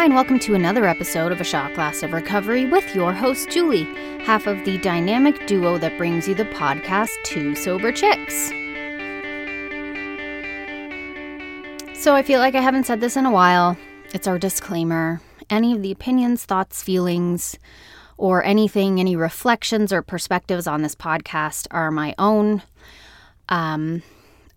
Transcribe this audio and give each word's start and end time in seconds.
Hi, 0.00 0.06
and 0.06 0.14
welcome 0.14 0.38
to 0.38 0.54
another 0.54 0.86
episode 0.86 1.30
of 1.30 1.42
A 1.42 1.44
Shot 1.44 1.74
Glass 1.74 2.02
of 2.02 2.14
Recovery 2.14 2.64
with 2.64 2.94
your 2.94 3.12
host, 3.12 3.50
Julie, 3.50 3.84
half 4.24 4.46
of 4.46 4.64
the 4.64 4.78
dynamic 4.78 5.46
duo 5.46 5.76
that 5.76 5.98
brings 5.98 6.26
you 6.26 6.34
the 6.34 6.46
podcast 6.46 7.10
Two 7.22 7.54
Sober 7.54 7.92
Chicks. 7.92 8.48
So, 12.02 12.14
I 12.14 12.22
feel 12.22 12.40
like 12.40 12.54
I 12.54 12.62
haven't 12.62 12.86
said 12.86 13.02
this 13.02 13.14
in 13.14 13.26
a 13.26 13.30
while. 13.30 13.76
It's 14.14 14.26
our 14.26 14.38
disclaimer. 14.38 15.20
Any 15.50 15.74
of 15.74 15.82
the 15.82 15.92
opinions, 15.92 16.46
thoughts, 16.46 16.82
feelings, 16.82 17.58
or 18.16 18.42
anything, 18.42 19.00
any 19.00 19.16
reflections 19.16 19.92
or 19.92 20.00
perspectives 20.00 20.66
on 20.66 20.80
this 20.80 20.94
podcast 20.94 21.66
are 21.72 21.90
my 21.90 22.14
own. 22.16 22.62
Um, 23.50 24.02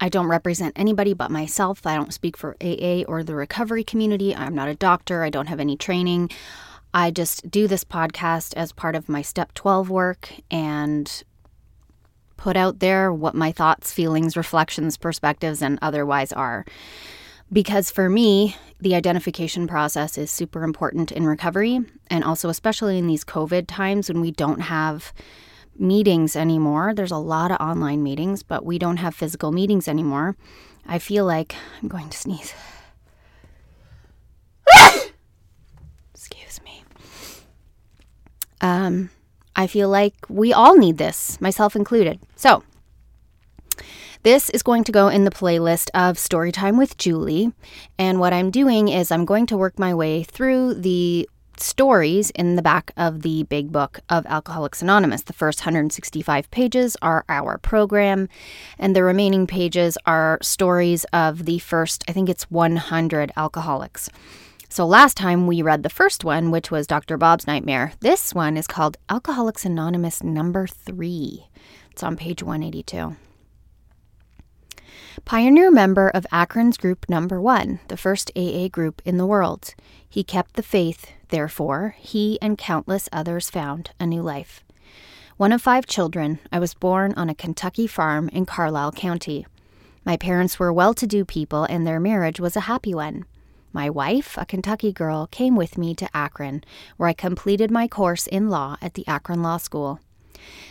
I 0.03 0.09
don't 0.09 0.27
represent 0.27 0.73
anybody 0.75 1.13
but 1.13 1.31
myself. 1.31 1.87
I 1.87 1.95
don't 1.95 2.13
speak 2.13 2.35
for 2.35 2.57
AA 2.61 3.03
or 3.07 3.23
the 3.23 3.35
recovery 3.35 3.85
community. 3.85 4.35
I'm 4.35 4.53
not 4.53 4.67
a 4.67 4.75
doctor. 4.75 5.23
I 5.23 5.29
don't 5.29 5.45
have 5.45 5.61
any 5.61 5.77
training. 5.77 6.29
I 6.93 7.09
just 7.09 7.49
do 7.49 7.69
this 7.69 7.85
podcast 7.85 8.53
as 8.55 8.73
part 8.73 8.97
of 8.97 9.07
my 9.07 9.21
step 9.21 9.53
12 9.53 9.89
work 9.89 10.29
and 10.51 11.23
put 12.35 12.57
out 12.57 12.79
there 12.79 13.13
what 13.13 13.33
my 13.33 13.53
thoughts, 13.53 13.93
feelings, 13.93 14.35
reflections, 14.35 14.97
perspectives, 14.97 15.61
and 15.61 15.79
otherwise 15.81 16.33
are. 16.33 16.65
Because 17.49 17.89
for 17.89 18.09
me, 18.09 18.57
the 18.81 18.95
identification 18.95 19.67
process 19.67 20.17
is 20.17 20.29
super 20.29 20.65
important 20.65 21.13
in 21.13 21.25
recovery, 21.25 21.79
and 22.09 22.25
also, 22.25 22.49
especially 22.49 22.97
in 22.97 23.07
these 23.07 23.23
COVID 23.23 23.67
times 23.69 24.09
when 24.09 24.19
we 24.19 24.31
don't 24.31 24.63
have 24.63 25.13
meetings 25.77 26.35
anymore. 26.35 26.93
There's 26.93 27.11
a 27.11 27.17
lot 27.17 27.51
of 27.51 27.57
online 27.59 28.03
meetings, 28.03 28.43
but 28.43 28.65
we 28.65 28.77
don't 28.77 28.97
have 28.97 29.15
physical 29.15 29.51
meetings 29.51 29.87
anymore. 29.87 30.35
I 30.85 30.99
feel 30.99 31.25
like 31.25 31.55
I'm 31.81 31.87
going 31.87 32.09
to 32.09 32.17
sneeze. 32.17 32.53
Excuse 36.13 36.61
me. 36.63 36.83
Um, 38.61 39.09
I 39.55 39.67
feel 39.67 39.89
like 39.89 40.15
we 40.29 40.53
all 40.53 40.75
need 40.77 40.97
this, 40.97 41.39
myself 41.39 41.75
included. 41.75 42.19
So, 42.35 42.63
this 44.23 44.49
is 44.51 44.63
going 44.63 44.85
to 44.85 44.91
go 44.91 45.09
in 45.09 45.25
the 45.25 45.31
playlist 45.31 45.89
of 45.93 46.15
Storytime 46.15 46.77
with 46.77 46.97
Julie. 46.97 47.51
And 47.99 48.21
what 48.21 48.31
I'm 48.31 48.51
doing 48.51 48.87
is 48.87 49.11
I'm 49.11 49.25
going 49.25 49.45
to 49.47 49.57
work 49.57 49.77
my 49.77 49.93
way 49.93 50.23
through 50.23 50.75
the 50.75 51.29
stories 51.59 52.29
in 52.31 52.55
the 52.55 52.61
back 52.61 52.91
of 52.97 53.21
the 53.21 53.43
big 53.43 53.71
book 53.71 53.99
of 54.09 54.25
Alcoholics 54.25 54.81
Anonymous. 54.81 55.23
The 55.23 55.33
first 55.33 55.61
165 55.61 56.49
pages 56.51 56.97
are 57.01 57.25
our 57.29 57.57
program, 57.57 58.29
and 58.77 58.95
the 58.95 59.03
remaining 59.03 59.47
pages 59.47 59.97
are 60.05 60.39
stories 60.41 61.05
of 61.13 61.45
the 61.45 61.59
first, 61.59 62.03
I 62.07 62.13
think 62.13 62.29
it's 62.29 62.49
100 62.51 63.31
alcoholics. 63.35 64.09
So 64.69 64.87
last 64.87 65.17
time 65.17 65.45
we 65.45 65.61
read 65.61 65.83
the 65.83 65.89
first 65.89 66.23
one, 66.23 66.49
which 66.49 66.71
was 66.71 66.87
Dr. 66.87 67.15
Bob's 67.15 67.45
Nightmare. 67.45 67.93
This 67.99 68.33
one 68.33 68.57
is 68.57 68.65
called 68.65 68.97
Alcoholics 69.07 69.65
Anonymous 69.65 70.23
number 70.23 70.65
three. 70.65 71.45
It's 71.91 72.01
on 72.01 72.17
page 72.17 72.41
182. 72.41 73.15
Pioneer 75.25 75.69
member 75.69 76.09
of 76.09 76.25
Akron's 76.31 76.77
group 76.77 77.07
number 77.07 77.39
one, 77.39 77.81
the 77.87 77.97
first 77.97 78.31
AA 78.35 78.67
group 78.67 79.01
in 79.05 79.17
the 79.17 79.27
world. 79.27 79.75
He 80.09 80.23
kept 80.23 80.55
the 80.55 80.63
faith, 80.63 81.11
therefore, 81.33 81.95
he 81.97 82.37
and 82.43 82.59
countless 82.59 83.09
others 83.11 83.49
found 83.49 83.89
a 83.99 84.05
new 84.05 84.21
life. 84.21 84.63
One 85.35 85.51
of 85.51 85.63
five 85.63 85.87
children, 85.87 86.37
I 86.51 86.59
was 86.59 86.75
born 86.75 87.11
on 87.17 87.27
a 87.27 87.33
Kentucky 87.33 87.87
farm 87.87 88.29
in 88.29 88.45
Carlisle 88.45 88.91
County. 88.91 89.47
My 90.05 90.15
parents 90.15 90.59
were 90.59 90.71
well 90.71 90.93
to 90.93 91.07
do 91.07 91.25
people, 91.25 91.63
and 91.63 91.87
their 91.87 91.99
marriage 91.99 92.39
was 92.39 92.55
a 92.55 92.69
happy 92.69 92.93
one. 92.93 93.25
My 93.71 93.89
wife, 93.89 94.37
a 94.37 94.45
Kentucky 94.45 94.93
girl, 94.93 95.25
came 95.25 95.55
with 95.55 95.75
me 95.75 95.95
to 95.95 96.15
Akron, 96.15 96.63
where 96.97 97.09
I 97.09 97.13
completed 97.13 97.71
my 97.71 97.87
course 97.87 98.27
in 98.27 98.51
law 98.51 98.77
at 98.79 98.93
the 98.93 99.07
Akron 99.07 99.41
Law 99.41 99.57
School. 99.57 99.99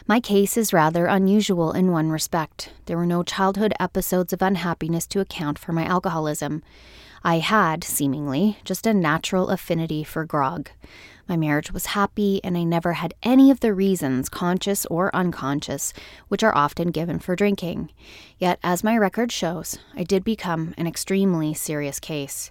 My 0.07 0.21
case 0.21 0.57
is 0.57 0.73
rather 0.73 1.07
unusual 1.07 1.73
in 1.73 1.91
one 1.91 2.11
respect. 2.11 2.71
There 2.87 2.97
were 2.97 3.07
no 3.07 3.25
childhood 3.25 3.75
episodes 3.81 4.33
of 4.33 4.43
unhappiness 4.43 5.09
to 5.09 5.19
account 5.19 5.59
for 5.59 5.73
my 5.73 5.85
alcoholism. 5.85 6.63
I 7.25 7.39
had, 7.39 7.85
seemingly, 7.85 8.59
just 8.65 8.87
a 8.87 8.93
natural 8.93 9.51
affinity 9.51 10.03
for 10.03 10.25
grog. 10.25 10.71
My 11.29 11.37
marriage 11.37 11.73
was 11.73 11.87
happy, 11.87 12.41
and 12.43 12.59
I 12.59 12.65
never 12.65 12.95
had 12.95 13.15
any 13.23 13.51
of 13.53 13.61
the 13.61 13.73
reasons, 13.73 14.29
conscious 14.29 14.85
or 14.87 15.15
unconscious, 15.15 15.93
which 16.27 16.43
are 16.43 16.57
often 16.57 16.91
given 16.91 17.21
for 17.21 17.37
drinking. 17.37 17.91
Yet, 18.39 18.59
as 18.65 18.83
my 18.83 18.99
record 18.99 19.31
shows, 19.31 19.79
I 19.95 20.03
did 20.03 20.25
become 20.25 20.75
an 20.77 20.89
extremely 20.89 21.55
serious 21.55 22.01
case. 22.01 22.51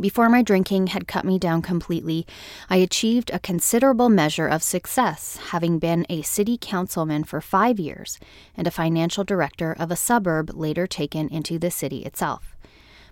Before 0.00 0.28
my 0.28 0.42
drinking 0.42 0.88
had 0.88 1.08
cut 1.08 1.24
me 1.24 1.40
down 1.40 1.60
completely, 1.60 2.24
I 2.70 2.76
achieved 2.76 3.32
a 3.32 3.40
considerable 3.40 4.08
measure 4.08 4.46
of 4.46 4.62
success, 4.62 5.38
having 5.48 5.80
been 5.80 6.06
a 6.08 6.22
city 6.22 6.56
councilman 6.56 7.24
for 7.24 7.40
five 7.40 7.80
years 7.80 8.20
and 8.56 8.68
a 8.68 8.70
financial 8.70 9.24
director 9.24 9.74
of 9.76 9.90
a 9.90 9.96
suburb 9.96 10.50
later 10.54 10.86
taken 10.86 11.28
into 11.30 11.58
the 11.58 11.72
city 11.72 12.04
itself. 12.04 12.56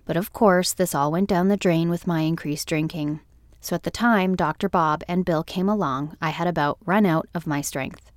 But 0.07 0.17
of 0.17 0.33
course, 0.33 0.73
this 0.73 0.95
all 0.95 1.11
went 1.11 1.29
down 1.29 1.49
the 1.49 1.57
drain 1.57 1.89
with 1.89 2.07
my 2.07 2.21
increased 2.21 2.67
drinking. 2.67 3.19
So 3.59 3.75
at 3.75 3.83
the 3.83 3.91
time 3.91 4.35
Dr. 4.35 4.69
Bob 4.69 5.03
and 5.07 5.25
Bill 5.25 5.43
came 5.43 5.67
along, 5.67 6.15
I 6.21 6.29
had 6.29 6.47
about 6.47 6.79
run 6.85 7.05
out 7.05 7.27
of 7.35 7.45
my 7.45 7.59
strength. 7.59 8.09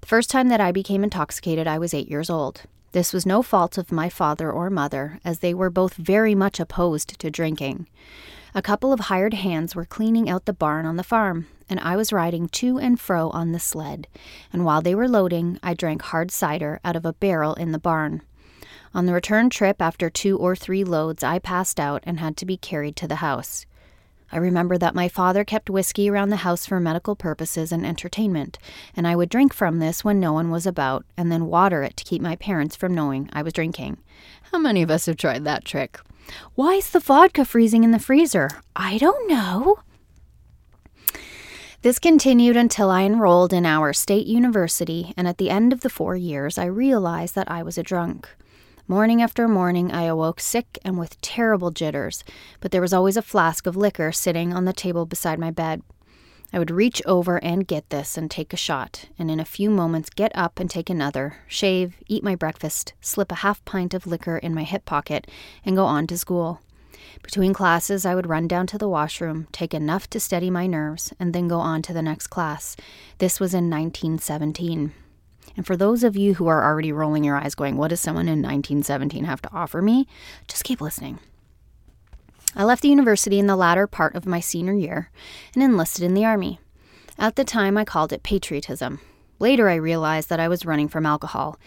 The 0.00 0.06
first 0.06 0.30
time 0.30 0.48
that 0.48 0.60
I 0.60 0.70
became 0.70 1.02
intoxicated, 1.02 1.66
I 1.66 1.78
was 1.78 1.92
eight 1.92 2.08
years 2.08 2.30
old. 2.30 2.62
This 2.92 3.12
was 3.12 3.26
no 3.26 3.42
fault 3.42 3.76
of 3.76 3.90
my 3.90 4.08
father 4.08 4.50
or 4.50 4.70
mother, 4.70 5.18
as 5.24 5.40
they 5.40 5.52
were 5.52 5.68
both 5.68 5.94
very 5.94 6.34
much 6.34 6.60
opposed 6.60 7.18
to 7.18 7.30
drinking. 7.30 7.88
A 8.54 8.62
couple 8.62 8.92
of 8.92 9.00
hired 9.00 9.34
hands 9.34 9.74
were 9.74 9.84
cleaning 9.84 10.30
out 10.30 10.44
the 10.44 10.52
barn 10.52 10.86
on 10.86 10.96
the 10.96 11.02
farm, 11.02 11.46
and 11.68 11.80
I 11.80 11.96
was 11.96 12.12
riding 12.12 12.48
to 12.50 12.78
and 12.78 12.98
fro 12.98 13.30
on 13.30 13.50
the 13.52 13.60
sled, 13.60 14.06
and 14.52 14.64
while 14.64 14.80
they 14.80 14.94
were 14.94 15.08
loading, 15.08 15.58
I 15.62 15.74
drank 15.74 16.02
hard 16.02 16.30
cider 16.30 16.80
out 16.84 16.96
of 16.96 17.04
a 17.04 17.12
barrel 17.12 17.54
in 17.54 17.72
the 17.72 17.78
barn. 17.78 18.22
On 18.96 19.04
the 19.04 19.12
return 19.12 19.50
trip, 19.50 19.82
after 19.82 20.08
two 20.08 20.38
or 20.38 20.56
three 20.56 20.82
loads, 20.82 21.22
I 21.22 21.38
passed 21.38 21.78
out 21.78 22.02
and 22.06 22.18
had 22.18 22.34
to 22.38 22.46
be 22.46 22.56
carried 22.56 22.96
to 22.96 23.06
the 23.06 23.16
house. 23.16 23.66
I 24.32 24.38
remember 24.38 24.78
that 24.78 24.94
my 24.94 25.06
father 25.06 25.44
kept 25.44 25.68
whiskey 25.68 26.08
around 26.08 26.30
the 26.30 26.36
house 26.36 26.64
for 26.64 26.80
medical 26.80 27.14
purposes 27.14 27.72
and 27.72 27.84
entertainment, 27.84 28.58
and 28.96 29.06
I 29.06 29.14
would 29.14 29.28
drink 29.28 29.52
from 29.52 29.80
this 29.80 30.02
when 30.02 30.18
no 30.18 30.32
one 30.32 30.50
was 30.50 30.66
about, 30.66 31.04
and 31.14 31.30
then 31.30 31.44
water 31.44 31.82
it 31.82 31.94
to 31.98 32.04
keep 32.04 32.22
my 32.22 32.36
parents 32.36 32.74
from 32.74 32.94
knowing 32.94 33.28
I 33.34 33.42
was 33.42 33.52
drinking. 33.52 33.98
How 34.50 34.58
many 34.58 34.80
of 34.80 34.90
us 34.90 35.04
have 35.04 35.18
tried 35.18 35.44
that 35.44 35.66
trick? 35.66 36.00
Why 36.54 36.76
is 36.76 36.88
the 36.88 36.98
vodka 36.98 37.44
freezing 37.44 37.84
in 37.84 37.90
the 37.90 37.98
freezer? 37.98 38.48
I 38.74 38.96
don't 38.96 39.28
know. 39.28 39.80
This 41.82 41.98
continued 41.98 42.56
until 42.56 42.90
I 42.90 43.02
enrolled 43.02 43.52
in 43.52 43.66
our 43.66 43.92
state 43.92 44.26
university, 44.26 45.12
and 45.18 45.28
at 45.28 45.36
the 45.36 45.50
end 45.50 45.74
of 45.74 45.82
the 45.82 45.90
four 45.90 46.16
years, 46.16 46.56
I 46.56 46.64
realized 46.64 47.34
that 47.34 47.50
I 47.50 47.62
was 47.62 47.76
a 47.76 47.82
drunk. 47.82 48.26
Morning 48.88 49.20
after 49.20 49.48
morning, 49.48 49.90
I 49.90 50.04
awoke 50.04 50.38
sick 50.38 50.78
and 50.84 50.96
with 50.96 51.20
terrible 51.20 51.72
jitters, 51.72 52.22
but 52.60 52.70
there 52.70 52.80
was 52.80 52.92
always 52.92 53.16
a 53.16 53.22
flask 53.22 53.66
of 53.66 53.74
liquor 53.74 54.12
sitting 54.12 54.54
on 54.54 54.64
the 54.64 54.72
table 54.72 55.06
beside 55.06 55.40
my 55.40 55.50
bed. 55.50 55.82
I 56.52 56.60
would 56.60 56.70
reach 56.70 57.02
over 57.04 57.42
and 57.42 57.66
get 57.66 57.90
this 57.90 58.16
and 58.16 58.30
take 58.30 58.52
a 58.52 58.56
shot, 58.56 59.06
and 59.18 59.28
in 59.28 59.40
a 59.40 59.44
few 59.44 59.70
moments 59.70 60.08
get 60.08 60.30
up 60.36 60.60
and 60.60 60.70
take 60.70 60.88
another, 60.88 61.38
shave, 61.48 61.96
eat 62.06 62.22
my 62.22 62.36
breakfast, 62.36 62.92
slip 63.00 63.32
a 63.32 63.42
half 63.42 63.64
pint 63.64 63.92
of 63.92 64.06
liquor 64.06 64.36
in 64.36 64.54
my 64.54 64.62
hip 64.62 64.84
pocket, 64.84 65.26
and 65.64 65.74
go 65.74 65.84
on 65.84 66.06
to 66.06 66.16
school. 66.16 66.60
Between 67.24 67.52
classes, 67.52 68.06
I 68.06 68.14
would 68.14 68.28
run 68.28 68.46
down 68.46 68.68
to 68.68 68.78
the 68.78 68.88
washroom, 68.88 69.48
take 69.50 69.74
enough 69.74 70.08
to 70.10 70.20
steady 70.20 70.48
my 70.48 70.68
nerves, 70.68 71.12
and 71.18 71.32
then 71.32 71.48
go 71.48 71.58
on 71.58 71.82
to 71.82 71.92
the 71.92 72.02
next 72.02 72.28
class. 72.28 72.76
This 73.18 73.40
was 73.40 73.52
in 73.52 73.68
1917. 73.68 74.92
And 75.56 75.66
for 75.66 75.76
those 75.76 76.04
of 76.04 76.16
you 76.16 76.34
who 76.34 76.46
are 76.46 76.64
already 76.64 76.92
rolling 76.92 77.24
your 77.24 77.36
eyes, 77.36 77.54
going, 77.54 77.76
What 77.76 77.88
does 77.88 78.00
someone 78.00 78.28
in 78.28 78.42
1917 78.42 79.24
have 79.24 79.42
to 79.42 79.52
offer 79.52 79.80
me? 79.80 80.06
Just 80.48 80.64
keep 80.64 80.80
listening. 80.80 81.18
I 82.54 82.64
left 82.64 82.82
the 82.82 82.88
university 82.88 83.38
in 83.38 83.46
the 83.46 83.56
latter 83.56 83.86
part 83.86 84.14
of 84.14 84.26
my 84.26 84.40
senior 84.40 84.72
year 84.72 85.10
and 85.54 85.62
enlisted 85.62 86.04
in 86.04 86.14
the 86.14 86.24
Army. 86.24 86.58
At 87.18 87.36
the 87.36 87.44
time, 87.44 87.76
I 87.76 87.84
called 87.84 88.12
it 88.12 88.22
patriotism. 88.22 89.00
Later, 89.38 89.68
I 89.68 89.74
realized 89.74 90.30
that 90.30 90.40
I 90.40 90.48
was 90.48 90.64
running 90.64 90.88
from 90.88 91.04
alcohol. 91.04 91.58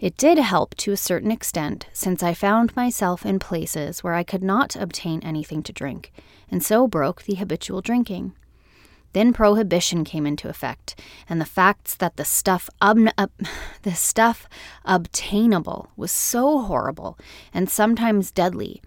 It 0.00 0.16
did 0.18 0.36
help 0.38 0.74
to 0.76 0.92
a 0.92 0.96
certain 0.96 1.30
extent, 1.30 1.86
since 1.94 2.22
I 2.22 2.34
found 2.34 2.76
myself 2.76 3.24
in 3.24 3.38
places 3.38 4.04
where 4.04 4.12
I 4.12 4.22
could 4.22 4.42
not 4.42 4.76
obtain 4.76 5.20
anything 5.22 5.62
to 5.62 5.72
drink, 5.72 6.12
and 6.50 6.62
so 6.62 6.86
broke 6.86 7.22
the 7.22 7.36
habitual 7.36 7.80
drinking. 7.80 8.34
Then 9.14 9.32
prohibition 9.32 10.02
came 10.04 10.26
into 10.26 10.48
effect, 10.48 11.00
and 11.28 11.40
the 11.40 11.46
facts 11.46 11.94
that 11.94 12.16
the 12.16 12.24
stuff 12.24 12.68
ob- 12.82 13.08
uh, 13.16 13.28
the 13.82 13.94
stuff 13.94 14.48
obtainable 14.84 15.88
was 15.96 16.10
so 16.10 16.62
horrible 16.62 17.16
and 17.54 17.70
sometimes 17.70 18.32
deadly, 18.32 18.82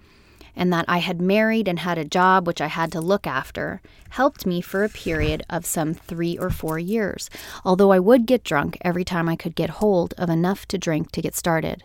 and 0.54 0.72
that 0.74 0.84
I 0.88 0.98
had 0.98 1.22
married 1.22 1.70
and 1.70 1.80
had 1.80 1.98
a 1.98 2.04
job 2.04 2.46
which 2.46 2.60
I 2.60 2.68
had 2.68 2.92
to 2.92 3.00
look 3.00 3.26
after, 3.26 3.82
helped 4.10 4.46
me 4.46 4.60
for 4.60 4.84
a 4.84 4.90
period 4.90 5.44
of 5.50 5.66
some 5.66 5.94
three 5.94 6.38
or 6.38 6.50
four 6.50 6.78
years, 6.78 7.30
although 7.64 7.94
I 7.94 8.00
would 8.00 8.26
get 8.26 8.44
drunk 8.44 8.78
every 8.82 9.06
time 9.06 9.30
I 9.30 9.38
could 9.38 9.56
get 9.56 9.80
hold 9.82 10.14
of 10.18 10.30
enough 10.30 10.68
to 10.68 10.78
drink 10.78 11.12
to 11.14 11.22
get 11.22 11.36
started. 11.36 11.84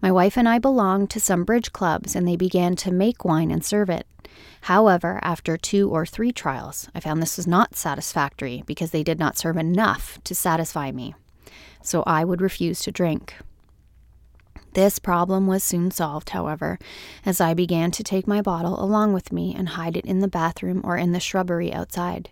My 0.00 0.12
wife 0.12 0.38
and 0.38 0.48
I 0.48 0.60
belonged 0.60 1.10
to 1.10 1.20
some 1.20 1.42
bridge 1.42 1.72
clubs, 1.72 2.14
and 2.14 2.28
they 2.28 2.36
began 2.36 2.76
to 2.76 2.92
make 2.92 3.24
wine 3.24 3.50
and 3.50 3.64
serve 3.64 3.90
it. 3.90 4.06
However, 4.62 5.18
after 5.22 5.56
two 5.56 5.90
or 5.90 6.06
three 6.06 6.30
trials, 6.30 6.88
I 6.94 7.00
found 7.00 7.20
this 7.20 7.36
was 7.36 7.48
not 7.48 7.74
satisfactory 7.74 8.62
because 8.64 8.92
they 8.92 9.02
did 9.02 9.18
not 9.18 9.36
serve 9.36 9.56
enough 9.56 10.20
to 10.24 10.34
satisfy 10.34 10.92
me. 10.92 11.14
So 11.82 12.04
I 12.06 12.24
would 12.24 12.40
refuse 12.40 12.80
to 12.82 12.92
drink. 12.92 13.34
This 14.74 15.00
problem 15.00 15.48
was 15.48 15.64
soon 15.64 15.90
solved, 15.90 16.30
however, 16.30 16.78
as 17.26 17.40
I 17.40 17.54
began 17.54 17.90
to 17.90 18.04
take 18.04 18.26
my 18.28 18.40
bottle 18.40 18.82
along 18.82 19.12
with 19.12 19.32
me 19.32 19.52
and 19.54 19.70
hide 19.70 19.96
it 19.96 20.06
in 20.06 20.20
the 20.20 20.28
bathroom 20.28 20.80
or 20.84 20.96
in 20.96 21.10
the 21.10 21.20
shrubbery 21.20 21.72
outside. 21.72 22.30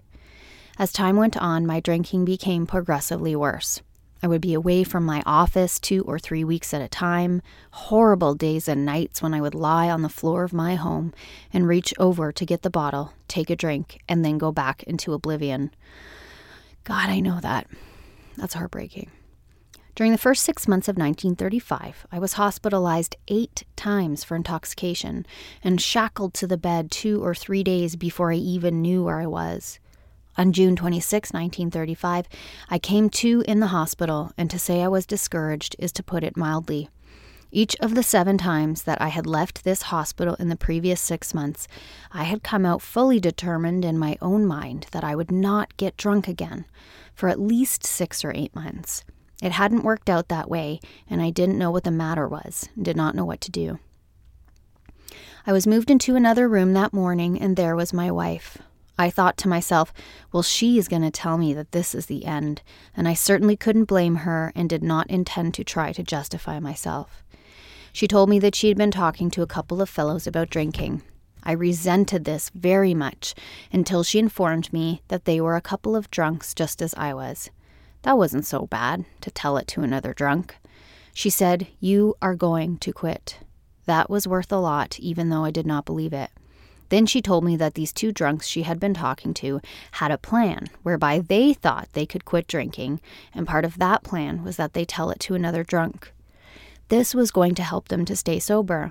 As 0.79 0.93
time 0.93 1.17
went 1.17 1.37
on, 1.37 1.67
my 1.67 1.81
drinking 1.81 2.25
became 2.25 2.65
progressively 2.65 3.35
worse. 3.35 3.83
I 4.23 4.27
would 4.27 4.41
be 4.41 4.55
away 4.55 4.85
from 4.85 5.05
my 5.05 5.23
office 5.25 5.79
two 5.79 6.03
or 6.03 6.19
three 6.19 6.45
weeks 6.45 6.75
at 6.75 6.83
a 6.83 6.89
time, 6.89 7.41
horrible 7.71 8.35
days 8.35 8.69
and 8.69 8.85
nights 8.85 9.23
when 9.23 9.33
I 9.33 9.41
would 9.41 9.55
lie 9.55 9.89
on 9.89 10.03
the 10.03 10.09
floor 10.09 10.45
of 10.45 10.53
my 10.53 10.75
home 10.75 11.15
and 11.53 11.67
reach 11.67 11.95
over 11.99 12.31
to 12.31 12.47
get 12.47 12.63
the 12.63 12.71
bottle, 12.71 13.15
take 13.29 13.49
a 13.49 13.57
drink, 13.57 14.01
and 14.09 14.25
then 14.25 14.37
go 14.37 14.53
back 14.53 14.83
into 14.83 15.15
oblivion. 15.15 15.71
God, 16.85 17.09
I 17.09 17.21
know 17.21 17.41
that. 17.41 17.67
That's 18.37 18.55
heartbreaking. 18.55 19.11
During 19.95 20.13
the 20.13 20.19
first 20.19 20.45
six 20.45 20.69
months 20.69 20.89
of 20.89 20.97
1935, 20.97 22.07
I 22.13 22.19
was 22.19 22.35
hospitalized 22.35 23.17
eight 23.29 23.65
times 23.77 24.25
for 24.25 24.37
intoxication 24.37 25.27
and 25.63 25.81
shackled 25.81 26.33
to 26.35 26.47
the 26.47 26.57
bed 26.57 26.91
two 26.91 27.23
or 27.23 27.35
three 27.35 27.63
days 27.63 27.97
before 27.97 28.33
I 28.33 28.37
even 28.37 28.81
knew 28.81 29.05
where 29.05 29.21
I 29.21 29.27
was. 29.27 29.79
On 30.39 30.53
June 30.53 30.77
26, 30.77 31.33
1935, 31.33 32.29
I 32.69 32.79
came 32.79 33.11
to 33.11 33.43
in 33.47 33.61
the 33.61 33.69
hospital, 33.69 34.33
and 34.39 34.51
to 34.51 34.59
say 34.59 34.83
I 34.83 34.89
was 34.89 35.07
discouraged 35.07 35.77
is 35.79 35.93
to 35.93 36.03
put 36.03 36.25
it 36.25 36.37
mildly. 36.37 36.89
Each 37.53 37.75
of 37.81 37.97
the 37.97 38.05
seven 38.05 38.39
times 38.39 38.85
that 38.85 39.03
I 39.03 39.09
had 39.09 39.27
left 39.27 39.65
this 39.65 39.83
hospital 39.83 40.37
in 40.39 40.49
the 40.49 40.57
previous 40.57 41.01
six 41.01 41.35
months, 41.35 41.67
I 42.13 42.23
had 42.23 42.45
come 42.45 42.65
out 42.65 42.81
fully 42.81 43.19
determined 43.19 43.85
in 43.85 43.99
my 43.99 44.17
own 44.23 44.47
mind 44.47 44.87
that 44.93 45.03
I 45.03 45.17
would 45.17 45.33
not 45.33 45.77
get 45.77 45.97
drunk 45.97 46.29
again 46.29 46.65
for 47.13 47.29
at 47.29 47.41
least 47.41 47.85
six 47.85 48.25
or 48.25 48.33
eight 48.35 48.55
months. 48.55 49.05
It 49.43 49.53
hadn't 49.53 49.85
worked 49.85 50.09
out 50.09 50.29
that 50.29 50.49
way, 50.49 50.81
and 51.09 51.21
I 51.21 51.31
didn't 51.31 51.59
know 51.59 51.73
what 51.73 51.83
the 51.83 51.91
matter 51.91 52.29
was, 52.29 52.69
did 52.81 52.97
not 52.97 53.17
know 53.17 53.25
what 53.25 53.41
to 53.43 53.51
do. 53.51 53.81
I 55.45 55.53
was 55.53 55.67
moved 55.67 55.91
into 55.91 56.15
another 56.15 56.49
room 56.49 56.73
that 56.75 56.93
morning, 56.93 57.41
and 57.41 57.57
there 57.57 57.75
was 57.75 57.93
my 57.93 58.13
wife. 58.13 58.59
I 59.01 59.09
thought 59.09 59.39
to 59.39 59.49
myself, 59.49 59.95
well, 60.31 60.43
she 60.43 60.77
is 60.77 60.87
going 60.87 61.01
to 61.01 61.11
tell 61.11 61.39
me 61.39 61.55
that 61.55 61.73
this 61.73 61.95
is 61.95 62.05
the 62.05 62.27
end, 62.27 62.61
and 62.95 63.09
I 63.09 63.15
certainly 63.15 63.57
couldn't 63.57 63.87
blame 63.87 64.17
her 64.17 64.53
and 64.55 64.69
did 64.69 64.83
not 64.83 65.09
intend 65.09 65.55
to 65.55 65.65
try 65.65 65.91
to 65.95 66.03
justify 66.03 66.61
myself. 66.61 67.25
She 67.95 68.07
told 68.07 68.29
me 68.29 68.39
that 68.41 68.55
she 68.55 68.69
had 68.69 68.77
been 68.77 68.91
talking 68.91 69.31
to 69.31 69.41
a 69.41 69.47
couple 69.47 69.81
of 69.81 69.89
fellows 69.89 70.27
about 70.27 70.51
drinking. 70.51 71.01
I 71.43 71.53
resented 71.53 72.27
this 72.27 72.51
very 72.51 72.93
much 72.93 73.35
until 73.73 74.03
she 74.03 74.19
informed 74.19 74.71
me 74.71 75.01
that 75.09 75.25
they 75.25 75.41
were 75.41 75.57
a 75.57 75.63
couple 75.63 75.97
of 75.97 76.11
drunks 76.11 76.53
just 76.55 76.83
as 76.83 76.93
I 76.95 77.15
was. 77.15 77.49
That 78.03 78.19
wasn't 78.19 78.45
so 78.45 78.67
bad 78.67 79.07
to 79.23 79.31
tell 79.31 79.57
it 79.57 79.67
to 79.69 79.81
another 79.81 80.13
drunk. 80.13 80.59
She 81.15 81.31
said, 81.31 81.69
You 81.81 82.17
are 82.21 82.35
going 82.35 82.77
to 82.81 82.93
quit. 82.93 83.39
That 83.87 84.11
was 84.11 84.29
worth 84.29 84.53
a 84.53 84.59
lot, 84.59 85.01
even 85.01 85.31
though 85.31 85.47
I 85.47 85.51
did 85.51 85.67
not 85.67 85.87
believe 85.87 86.13
it. 86.13 86.31
Then 86.91 87.07
she 87.07 87.23
told 87.23 87.45
me 87.45 87.57
that 87.57 87.75
these 87.75 87.93
two 87.93 88.13
drunks 88.13 88.47
she 88.47 88.63
had 88.63 88.79
been 88.79 88.95
talking 88.95 89.33
to 89.35 89.61
had 89.93 90.11
a 90.11 90.19
plan 90.19 90.67
whereby 90.83 91.21
they 91.21 91.55
thought 91.55 91.89
they 91.93 92.05
could 92.05 92.25
quit 92.25 92.47
drinking, 92.47 93.01
and 93.33 93.47
part 93.47 93.65
of 93.65 93.79
that 93.79 94.03
plan 94.03 94.45
was 94.45 94.57
that 94.57 94.75
they 94.75 94.85
tell 94.85 95.11
it 95.11 95.21
to 95.21 95.35
another 95.35 95.65
drunk. 95.65 96.13
This 96.89 97.15
was 97.15 97.31
going 97.31 97.55
to 97.55 97.63
help 97.63 97.89
them 97.89 98.05
to 98.05 98.17
stay 98.17 98.41
sober. 98.41 98.91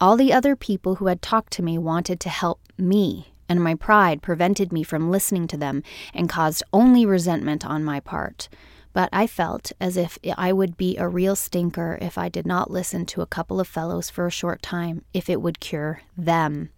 All 0.00 0.16
the 0.16 0.32
other 0.32 0.56
people 0.56 0.96
who 0.96 1.06
had 1.06 1.22
talked 1.22 1.52
to 1.54 1.62
me 1.62 1.78
wanted 1.78 2.18
to 2.20 2.28
help 2.28 2.60
me, 2.76 3.32
and 3.48 3.62
my 3.62 3.76
pride 3.76 4.20
prevented 4.20 4.72
me 4.72 4.82
from 4.82 5.10
listening 5.10 5.46
to 5.46 5.56
them 5.56 5.84
and 6.12 6.28
caused 6.28 6.64
only 6.72 7.06
resentment 7.06 7.64
on 7.64 7.84
my 7.84 8.00
part. 8.00 8.48
But 8.92 9.08
I 9.12 9.28
felt 9.28 9.70
as 9.80 9.96
if 9.96 10.18
I 10.36 10.52
would 10.52 10.76
be 10.76 10.96
a 10.96 11.08
real 11.08 11.36
stinker 11.36 11.98
if 12.02 12.18
I 12.18 12.28
did 12.28 12.46
not 12.46 12.70
listen 12.70 13.06
to 13.06 13.22
a 13.22 13.26
couple 13.26 13.60
of 13.60 13.68
fellows 13.68 14.10
for 14.10 14.26
a 14.26 14.30
short 14.30 14.60
time, 14.60 15.04
if 15.14 15.30
it 15.30 15.40
would 15.40 15.60
cure 15.60 16.02
them. 16.16 16.70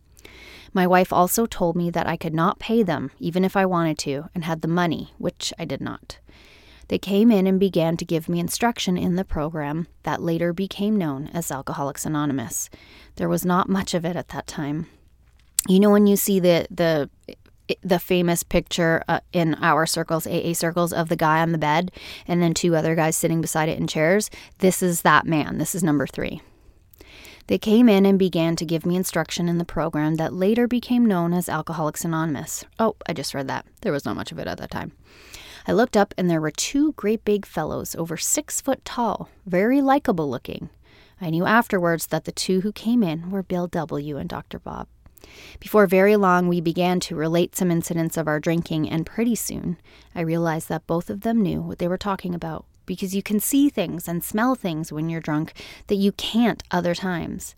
My 0.73 0.87
wife 0.87 1.13
also 1.13 1.47
told 1.47 1.77
me 1.77 1.91
that 1.91 2.07
I 2.07 2.17
could 2.17 2.35
not 2.35 2.59
pay 2.59 2.83
them, 2.83 3.11
even 3.19 3.45
if 3.45 3.57
I 3.57 3.67
wanted 3.67 3.99
to, 3.99 4.29
and 4.35 4.45
had 4.45 4.63
the 4.63 4.69
money, 4.69 5.13
which 5.19 5.53
I 5.59 5.65
did 5.65 5.81
not. 5.81 6.19
They 6.89 6.99
came 6.99 7.31
in 7.31 7.47
and 7.47 7.59
began 7.59 7.97
to 7.97 8.05
give 8.05 8.29
me 8.29 8.41
instruction 8.41 8.97
in 8.97 9.17
the 9.17 9.25
program 9.25 9.87
that 10.03 10.23
later 10.23 10.53
became 10.53 10.97
known 10.97 11.29
as 11.29 11.51
Alcoholics 11.51 12.05
Anonymous. 12.05 12.69
There 13.17 13.29
was 13.29 13.45
not 13.45 13.69
much 13.69 13.95
of 13.95 14.05
it 14.05 14.17
at 14.17 14.29
that 14.29 14.47
time. 14.47 14.87
You 15.67 15.81
know 15.81 15.91
when 15.91 16.07
you 16.07 16.17
see 16.17 16.41
the 16.41 16.67
the 16.71 17.09
the 17.83 17.99
famous 17.99 18.43
picture 18.43 19.03
uh, 19.09 19.21
in 19.33 19.55
our 19.55 19.87
circles, 19.87 20.27
AA 20.27 20.53
circles, 20.53 20.93
of 20.93 21.09
the 21.09 21.17
guy 21.17 21.41
on 21.41 21.53
the 21.53 21.59
bed 21.59 21.91
and 22.27 22.43
then 22.43 22.53
two 22.53 22.77
other 22.77 22.95
guys 22.95 23.17
sitting 23.17 23.41
beside 23.41 23.71
it 23.71 23.79
in 23.79 23.87
chairs. 23.87 24.31
This 24.59 24.83
is 24.83 25.01
that 25.01 25.27
man. 25.27 25.57
This 25.57 25.75
is 25.75 25.83
number 25.83 26.07
three. 26.07 26.43
They 27.47 27.59
came 27.59 27.91
in 27.91 28.07
and 28.07 28.19
began 28.19 28.57
to 28.57 28.65
give 28.65 28.87
me 28.87 28.97
instruction 28.97 29.51
in 29.51 29.59
the 29.59 29.67
program 29.67 30.15
that 30.15 30.33
later 30.33 30.67
became 30.67 31.05
known 31.05 31.35
as 31.35 31.49
Alcoholics 31.49 32.03
Anonymous. 32.03 32.65
Oh, 32.79 32.97
I 33.07 33.13
just 33.13 33.35
read 33.35 33.49
that. 33.49 33.67
There 33.83 33.93
was 33.93 34.07
not 34.07 34.17
much 34.17 34.33
of 34.33 34.39
it 34.39 34.47
at 34.47 34.57
that 34.59 34.71
time. 34.71 34.93
I 35.67 35.73
looked 35.73 35.97
up 35.97 36.15
and 36.17 36.31
there 36.31 36.41
were 36.41 36.51
two 36.51 36.93
great 36.93 37.23
big 37.23 37.45
fellows, 37.45 37.95
over 37.97 38.17
six 38.17 38.63
foot 38.63 38.83
tall, 38.85 39.29
very 39.45 39.83
likable 39.83 40.31
looking. 40.31 40.71
I 41.21 41.29
knew 41.29 41.45
afterwards 41.45 42.07
that 42.07 42.25
the 42.25 42.33
two 42.33 42.63
who 42.63 42.73
came 42.73 43.03
in 43.03 43.31
were 43.31 43.43
Bill 43.43 43.67
W. 43.67 44.17
and 44.17 44.29
Dr. 44.29 44.59
Bob. 44.59 44.89
Before 45.61 45.87
very 45.87 46.17
long, 46.17 46.49
we 46.49 46.63
began 46.63 46.99
to 47.01 47.17
relate 47.17 47.57
some 47.57 47.71
incidents 47.71 48.17
of 48.17 48.27
our 48.27 48.41
drinking, 48.41 48.89
and 48.89 49.07
pretty 49.07 49.35
soon 49.35 49.79
I 50.15 50.21
realized 50.21 50.69
that 50.71 50.87
both 50.87 51.11
of 51.11 51.23
them 51.23 51.43
knew 51.43 51.61
what 51.61 51.79
they 51.79 51.89
were 51.89 51.99
talking 51.99 52.35
about 52.35 52.65
because 52.87 53.15
you 53.15 53.23
can 53.23 53.41
see 53.41 53.69
things 53.69 54.09
and 54.09 54.23
smell 54.23 54.55
things 54.55 54.93
when 54.93 55.09
you're 55.09 55.21
drunk 55.21 55.53
that 55.87 55.97
you 55.97 56.13
can't 56.13 56.63
other 56.71 56.95
times. 56.95 57.55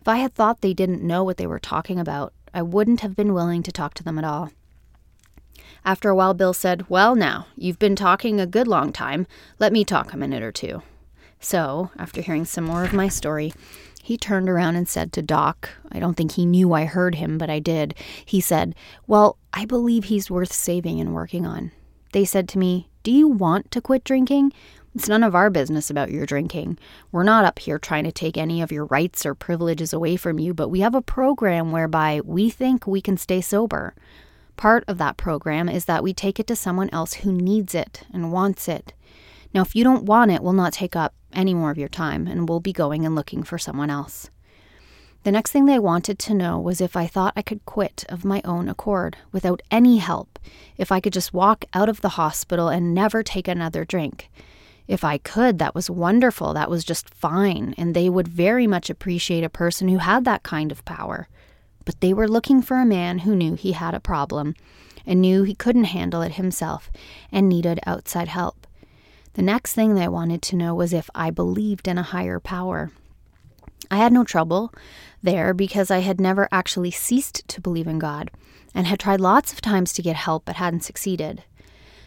If 0.00 0.08
I 0.08 0.16
had 0.16 0.34
thought 0.34 0.60
they 0.60 0.74
didn't 0.74 1.02
know 1.02 1.24
what 1.24 1.36
they 1.36 1.46
were 1.46 1.58
talking 1.58 1.98
about, 1.98 2.32
I 2.54 2.62
wouldn't 2.62 3.00
have 3.00 3.16
been 3.16 3.34
willing 3.34 3.62
to 3.64 3.72
talk 3.72 3.94
to 3.94 4.04
them 4.04 4.18
at 4.18 4.24
all. 4.24 4.50
After 5.84 6.08
a 6.08 6.14
while, 6.14 6.34
Bill 6.34 6.52
said, 6.52 6.88
Well, 6.88 7.14
now, 7.14 7.46
you've 7.56 7.78
been 7.78 7.96
talking 7.96 8.40
a 8.40 8.46
good 8.46 8.66
long 8.66 8.92
time. 8.92 9.26
Let 9.58 9.72
me 9.72 9.84
talk 9.84 10.12
a 10.12 10.16
minute 10.16 10.42
or 10.42 10.52
two. 10.52 10.82
So, 11.40 11.90
after 11.98 12.22
hearing 12.22 12.44
some 12.44 12.64
more 12.64 12.84
of 12.84 12.92
my 12.92 13.08
story, 13.08 13.52
he 14.02 14.16
turned 14.16 14.48
around 14.48 14.76
and 14.76 14.88
said 14.88 15.12
to 15.12 15.22
Doc, 15.22 15.70
I 15.90 15.98
don't 15.98 16.14
think 16.14 16.32
he 16.32 16.46
knew 16.46 16.72
I 16.72 16.84
heard 16.84 17.16
him, 17.16 17.38
but 17.38 17.50
I 17.50 17.58
did. 17.58 17.94
He 18.24 18.40
said, 18.40 18.74
Well, 19.06 19.36
I 19.52 19.64
believe 19.64 20.04
he's 20.04 20.30
worth 20.30 20.52
saving 20.52 21.00
and 21.00 21.14
working 21.14 21.44
on. 21.44 21.72
They 22.12 22.24
said 22.24 22.48
to 22.50 22.58
me, 22.58 22.88
Do 23.06 23.12
you 23.12 23.28
want 23.28 23.70
to 23.70 23.80
quit 23.80 24.02
drinking? 24.02 24.52
It's 24.92 25.08
none 25.08 25.22
of 25.22 25.36
our 25.36 25.48
business 25.48 25.90
about 25.90 26.10
your 26.10 26.26
drinking. 26.26 26.76
We're 27.12 27.22
not 27.22 27.44
up 27.44 27.60
here 27.60 27.78
trying 27.78 28.02
to 28.02 28.10
take 28.10 28.36
any 28.36 28.60
of 28.60 28.72
your 28.72 28.86
rights 28.86 29.24
or 29.24 29.32
privileges 29.32 29.92
away 29.92 30.16
from 30.16 30.40
you, 30.40 30.52
but 30.52 30.70
we 30.70 30.80
have 30.80 30.96
a 30.96 31.00
program 31.00 31.70
whereby 31.70 32.20
we 32.24 32.50
think 32.50 32.84
we 32.84 33.00
can 33.00 33.16
stay 33.16 33.40
sober. 33.40 33.94
Part 34.56 34.82
of 34.88 34.98
that 34.98 35.16
program 35.16 35.68
is 35.68 35.84
that 35.84 36.02
we 36.02 36.12
take 36.12 36.40
it 36.40 36.48
to 36.48 36.56
someone 36.56 36.90
else 36.90 37.12
who 37.12 37.30
needs 37.30 37.76
it 37.76 38.02
and 38.12 38.32
wants 38.32 38.66
it. 38.66 38.92
Now, 39.54 39.62
if 39.62 39.76
you 39.76 39.84
don't 39.84 40.06
want 40.06 40.32
it, 40.32 40.42
we'll 40.42 40.52
not 40.52 40.72
take 40.72 40.96
up 40.96 41.14
any 41.32 41.54
more 41.54 41.70
of 41.70 41.78
your 41.78 41.88
time 41.88 42.26
and 42.26 42.48
we'll 42.48 42.58
be 42.58 42.72
going 42.72 43.06
and 43.06 43.14
looking 43.14 43.44
for 43.44 43.56
someone 43.56 43.88
else. 43.88 44.30
The 45.26 45.32
next 45.32 45.50
thing 45.50 45.66
they 45.66 45.80
wanted 45.80 46.20
to 46.20 46.34
know 46.34 46.56
was 46.56 46.80
if 46.80 46.94
I 46.94 47.08
thought 47.08 47.32
I 47.34 47.42
could 47.42 47.66
quit 47.66 48.04
of 48.08 48.24
my 48.24 48.40
own 48.44 48.68
accord, 48.68 49.16
without 49.32 49.60
any 49.72 49.96
help, 49.96 50.38
if 50.76 50.92
I 50.92 51.00
could 51.00 51.12
just 51.12 51.34
walk 51.34 51.64
out 51.74 51.88
of 51.88 52.00
the 52.00 52.10
hospital 52.10 52.68
and 52.68 52.94
never 52.94 53.24
take 53.24 53.48
another 53.48 53.84
drink. 53.84 54.30
If 54.86 55.02
I 55.02 55.18
could, 55.18 55.58
that 55.58 55.74
was 55.74 55.90
wonderful, 55.90 56.54
that 56.54 56.70
was 56.70 56.84
just 56.84 57.12
fine, 57.12 57.74
and 57.76 57.92
they 57.92 58.08
would 58.08 58.28
very 58.28 58.68
much 58.68 58.88
appreciate 58.88 59.42
a 59.42 59.48
person 59.48 59.88
who 59.88 59.98
had 59.98 60.24
that 60.26 60.44
kind 60.44 60.70
of 60.70 60.84
power. 60.84 61.26
But 61.84 62.00
they 62.00 62.14
were 62.14 62.28
looking 62.28 62.62
for 62.62 62.76
a 62.76 62.86
man 62.86 63.18
who 63.18 63.34
knew 63.34 63.56
he 63.56 63.72
had 63.72 63.94
a 63.94 63.98
problem 63.98 64.54
and 65.04 65.20
knew 65.20 65.42
he 65.42 65.56
couldn't 65.56 65.86
handle 65.86 66.22
it 66.22 66.34
himself 66.34 66.88
and 67.32 67.48
needed 67.48 67.80
outside 67.84 68.28
help. 68.28 68.64
The 69.34 69.42
next 69.42 69.72
thing 69.72 69.96
they 69.96 70.06
wanted 70.06 70.40
to 70.42 70.56
know 70.56 70.72
was 70.72 70.92
if 70.92 71.10
I 71.16 71.30
believed 71.32 71.88
in 71.88 71.98
a 71.98 72.04
higher 72.04 72.38
power. 72.38 72.92
I 73.90 73.96
had 73.96 74.12
no 74.12 74.24
trouble 74.24 74.72
there 75.22 75.54
because 75.54 75.90
I 75.90 75.98
had 75.98 76.20
never 76.20 76.48
actually 76.50 76.90
ceased 76.90 77.46
to 77.48 77.60
believe 77.60 77.86
in 77.86 77.98
God 77.98 78.30
and 78.74 78.86
had 78.86 79.00
tried 79.00 79.20
lots 79.20 79.52
of 79.52 79.60
times 79.60 79.92
to 79.94 80.02
get 80.02 80.16
help 80.16 80.44
but 80.44 80.56
hadn't 80.56 80.84
succeeded. 80.84 81.42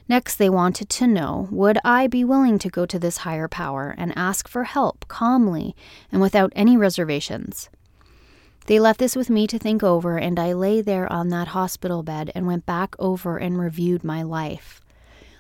Next, 0.08 0.38
they 0.38 0.50
wanted 0.50 0.90
to 0.90 1.08
know 1.08 1.48
would 1.52 1.78
I 1.86 2.08
be 2.08 2.24
willing 2.24 2.58
to 2.60 2.70
go 2.70 2.86
to 2.88 2.98
this 2.98 3.18
higher 3.18 3.48
power 3.48 3.94
and 3.98 4.18
ask 4.18 4.48
for 4.48 4.64
help 4.64 5.08
calmly 5.08 5.76
and 6.12 6.20
without 6.22 6.52
any 6.56 6.76
reservations. 6.76 7.70
They 8.66 8.80
left 8.80 9.00
this 9.00 9.16
with 9.16 9.30
me 9.30 9.48
to 9.48 9.58
think 9.58 9.82
over, 9.82 10.18
and 10.18 10.40
I 10.40 10.54
lay 10.54 10.82
there 10.82 11.12
on 11.12 11.30
that 11.30 11.50
hospital 11.50 12.04
bed 12.04 12.32
and 12.36 12.46
went 12.46 12.66
back 12.66 12.96
over 13.00 13.38
and 13.38 13.60
reviewed 13.60 14.04
my 14.04 14.22
life. 14.22 14.82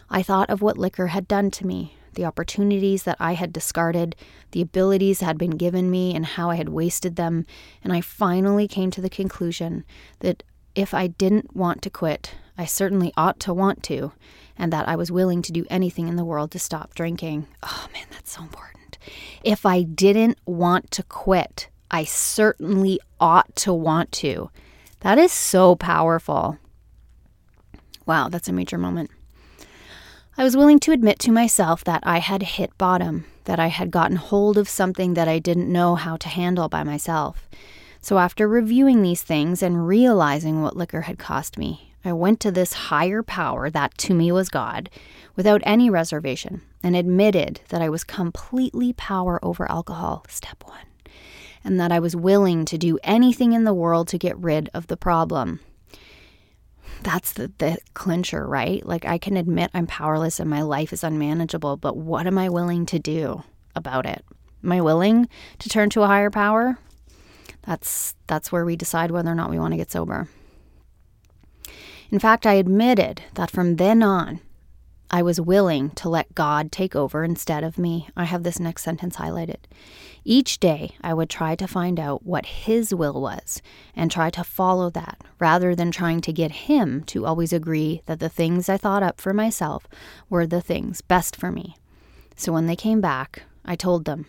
I 0.09 0.23
thought 0.23 0.49
of 0.49 0.63
what 0.63 0.77
liquor 0.77 1.07
had 1.07 1.27
done 1.27 1.51
to 1.51 1.67
me, 1.67 1.95
the 2.13 2.25
opportunities 2.25 3.03
that 3.03 3.17
I 3.19 3.33
had 3.33 3.53
discarded, 3.53 4.15
the 4.51 4.61
abilities 4.61 5.19
that 5.19 5.25
had 5.25 5.37
been 5.37 5.57
given 5.57 5.89
me, 5.91 6.15
and 6.15 6.25
how 6.25 6.49
I 6.49 6.55
had 6.55 6.69
wasted 6.69 7.15
them. 7.15 7.45
And 7.83 7.93
I 7.93 8.01
finally 8.01 8.67
came 8.67 8.91
to 8.91 9.01
the 9.01 9.09
conclusion 9.09 9.83
that 10.19 10.43
if 10.75 10.93
I 10.93 11.07
didn't 11.07 11.55
want 11.55 11.81
to 11.83 11.89
quit, 11.89 12.35
I 12.57 12.65
certainly 12.65 13.13
ought 13.15 13.39
to 13.41 13.53
want 13.53 13.83
to, 13.83 14.11
and 14.57 14.73
that 14.73 14.87
I 14.87 14.95
was 14.95 15.11
willing 15.11 15.41
to 15.43 15.51
do 15.51 15.65
anything 15.69 16.07
in 16.07 16.15
the 16.15 16.25
world 16.25 16.51
to 16.51 16.59
stop 16.59 16.93
drinking. 16.93 17.47
Oh 17.63 17.87
man, 17.93 18.05
that's 18.11 18.33
so 18.33 18.41
important. 18.41 18.97
If 19.43 19.65
I 19.65 19.83
didn't 19.83 20.37
want 20.45 20.91
to 20.91 21.03
quit, 21.03 21.69
I 21.89 22.03
certainly 22.03 22.99
ought 23.19 23.55
to 23.57 23.73
want 23.73 24.11
to. 24.13 24.51
That 24.99 25.17
is 25.17 25.31
so 25.31 25.75
powerful. 25.75 26.57
Wow, 28.05 28.27
that's 28.29 28.49
a 28.49 28.53
major 28.53 28.77
moment. 28.77 29.09
I 30.39 30.43
was 30.43 30.55
willing 30.55 30.79
to 30.79 30.93
admit 30.93 31.19
to 31.19 31.33
myself 31.33 31.83
that 31.83 32.01
I 32.03 32.19
had 32.19 32.41
hit 32.41 32.77
bottom, 32.77 33.25
that 33.43 33.59
I 33.59 33.67
had 33.67 33.91
gotten 33.91 34.15
hold 34.15 34.57
of 34.57 34.69
something 34.69 35.13
that 35.15 35.27
I 35.27 35.37
didn't 35.37 35.69
know 35.69 35.95
how 35.95 36.15
to 36.15 36.29
handle 36.29 36.69
by 36.69 36.81
myself. 36.85 37.49
So, 37.99 38.19
after 38.19 38.47
reviewing 38.47 39.01
these 39.01 39.21
things 39.21 39.61
and 39.61 39.85
realizing 39.85 40.61
what 40.61 40.77
liquor 40.77 41.01
had 41.01 41.19
cost 41.19 41.57
me, 41.57 41.93
I 42.05 42.13
went 42.13 42.39
to 42.39 42.51
this 42.51 42.71
higher 42.71 43.21
power 43.21 43.69
that 43.69 43.97
to 43.97 44.13
me 44.13 44.31
was 44.31 44.47
God 44.47 44.89
without 45.35 45.61
any 45.65 45.89
reservation 45.89 46.61
and 46.81 46.95
admitted 46.95 47.59
that 47.67 47.81
I 47.81 47.89
was 47.89 48.05
completely 48.05 48.93
power 48.93 49.43
over 49.43 49.69
alcohol, 49.69 50.25
step 50.29 50.63
one, 50.65 50.87
and 51.65 51.77
that 51.81 51.91
I 51.91 51.99
was 51.99 52.15
willing 52.15 52.63
to 52.63 52.77
do 52.77 52.97
anything 53.03 53.51
in 53.51 53.65
the 53.65 53.73
world 53.73 54.07
to 54.07 54.17
get 54.17 54.37
rid 54.37 54.69
of 54.73 54.87
the 54.87 54.95
problem. 54.95 55.59
That's 57.01 57.33
the, 57.33 57.51
the 57.59 57.77
clincher, 57.93 58.45
right? 58.45 58.85
Like, 58.85 59.05
I 59.05 59.17
can 59.17 59.37
admit 59.37 59.71
I'm 59.73 59.87
powerless 59.87 60.39
and 60.39 60.49
my 60.49 60.61
life 60.61 60.91
is 60.91 61.03
unmanageable, 61.03 61.77
but 61.77 61.95
what 61.95 62.27
am 62.27 62.37
I 62.37 62.49
willing 62.49 62.85
to 62.87 62.99
do 62.99 63.43
about 63.75 64.05
it? 64.05 64.23
Am 64.63 64.71
I 64.71 64.81
willing 64.81 65.29
to 65.59 65.69
turn 65.69 65.89
to 65.91 66.01
a 66.01 66.07
higher 66.07 66.29
power? 66.29 66.77
That's 67.63 68.15
that's 68.27 68.51
where 68.51 68.65
we 68.65 68.75
decide 68.75 69.11
whether 69.11 69.31
or 69.31 69.35
not 69.35 69.49
we 69.49 69.59
want 69.59 69.73
to 69.73 69.77
get 69.77 69.91
sober. 69.91 70.27
In 72.11 72.19
fact, 72.19 72.45
I 72.45 72.53
admitted 72.53 73.21
that 73.35 73.51
from 73.51 73.75
then 73.75 74.01
on, 74.01 74.41
I 75.11 75.23
was 75.23 75.41
willing 75.41 75.89
to 75.91 76.07
let 76.07 76.35
God 76.35 76.71
take 76.71 76.95
over 76.95 77.23
instead 77.23 77.63
of 77.63 77.79
me. 77.79 78.09
I 78.15 78.25
have 78.25 78.43
this 78.43 78.59
next 78.59 78.83
sentence 78.83 79.15
highlighted. 79.15 79.57
Each 80.23 80.59
day, 80.59 80.95
I 81.01 81.15
would 81.15 81.29
try 81.29 81.55
to 81.55 81.67
find 81.67 81.99
out 81.99 82.25
what 82.25 82.45
His 82.45 82.93
will 82.93 83.19
was 83.19 83.61
and 83.95 84.11
try 84.11 84.29
to 84.29 84.43
follow 84.43 84.89
that 84.91 85.17
rather 85.39 85.73
than 85.73 85.91
trying 85.91 86.21
to 86.21 86.33
get 86.33 86.51
Him 86.51 87.03
to 87.05 87.25
always 87.25 87.51
agree 87.51 88.03
that 88.05 88.19
the 88.19 88.29
things 88.29 88.69
I 88.69 88.77
thought 88.77 89.01
up 89.01 89.19
for 89.19 89.33
myself 89.33 89.87
were 90.29 90.45
the 90.45 90.61
things 90.61 91.01
best 91.01 91.35
for 91.35 91.51
me. 91.51 91.75
So 92.35 92.53
when 92.53 92.67
they 92.67 92.75
came 92.75 93.01
back, 93.01 93.43
I 93.65 93.75
told 93.75 94.05
them 94.05 94.27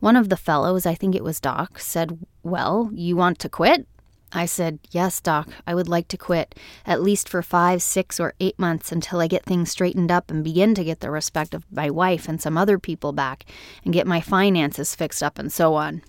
one 0.00 0.16
of 0.16 0.28
the 0.28 0.36
fellows, 0.36 0.84
I 0.84 0.94
think 0.94 1.14
it 1.14 1.24
was 1.24 1.40
Doc, 1.40 1.78
said, 1.78 2.18
Well, 2.42 2.90
you 2.92 3.16
want 3.16 3.38
to 3.38 3.48
quit? 3.48 3.86
I 4.34 4.46
said, 4.46 4.80
Yes, 4.90 5.20
Doc, 5.20 5.48
I 5.66 5.74
would 5.74 5.88
like 5.88 6.08
to 6.08 6.16
quit, 6.16 6.56
at 6.84 7.00
least 7.00 7.28
for 7.28 7.40
five, 7.40 7.82
six, 7.82 8.18
or 8.18 8.34
eight 8.40 8.58
months 8.58 8.90
until 8.90 9.20
I 9.20 9.28
get 9.28 9.44
things 9.44 9.70
straightened 9.70 10.10
up 10.10 10.30
and 10.30 10.42
begin 10.42 10.74
to 10.74 10.84
get 10.84 11.00
the 11.00 11.10
respect 11.10 11.54
of 11.54 11.64
my 11.70 11.88
wife 11.88 12.28
and 12.28 12.42
some 12.42 12.58
other 12.58 12.78
people 12.78 13.12
back 13.12 13.44
and 13.84 13.94
get 13.94 14.08
my 14.08 14.20
finances 14.20 14.94
fixed 14.94 15.22
up 15.22 15.38
and 15.38 15.52
so 15.52 15.74
on. 15.74 16.02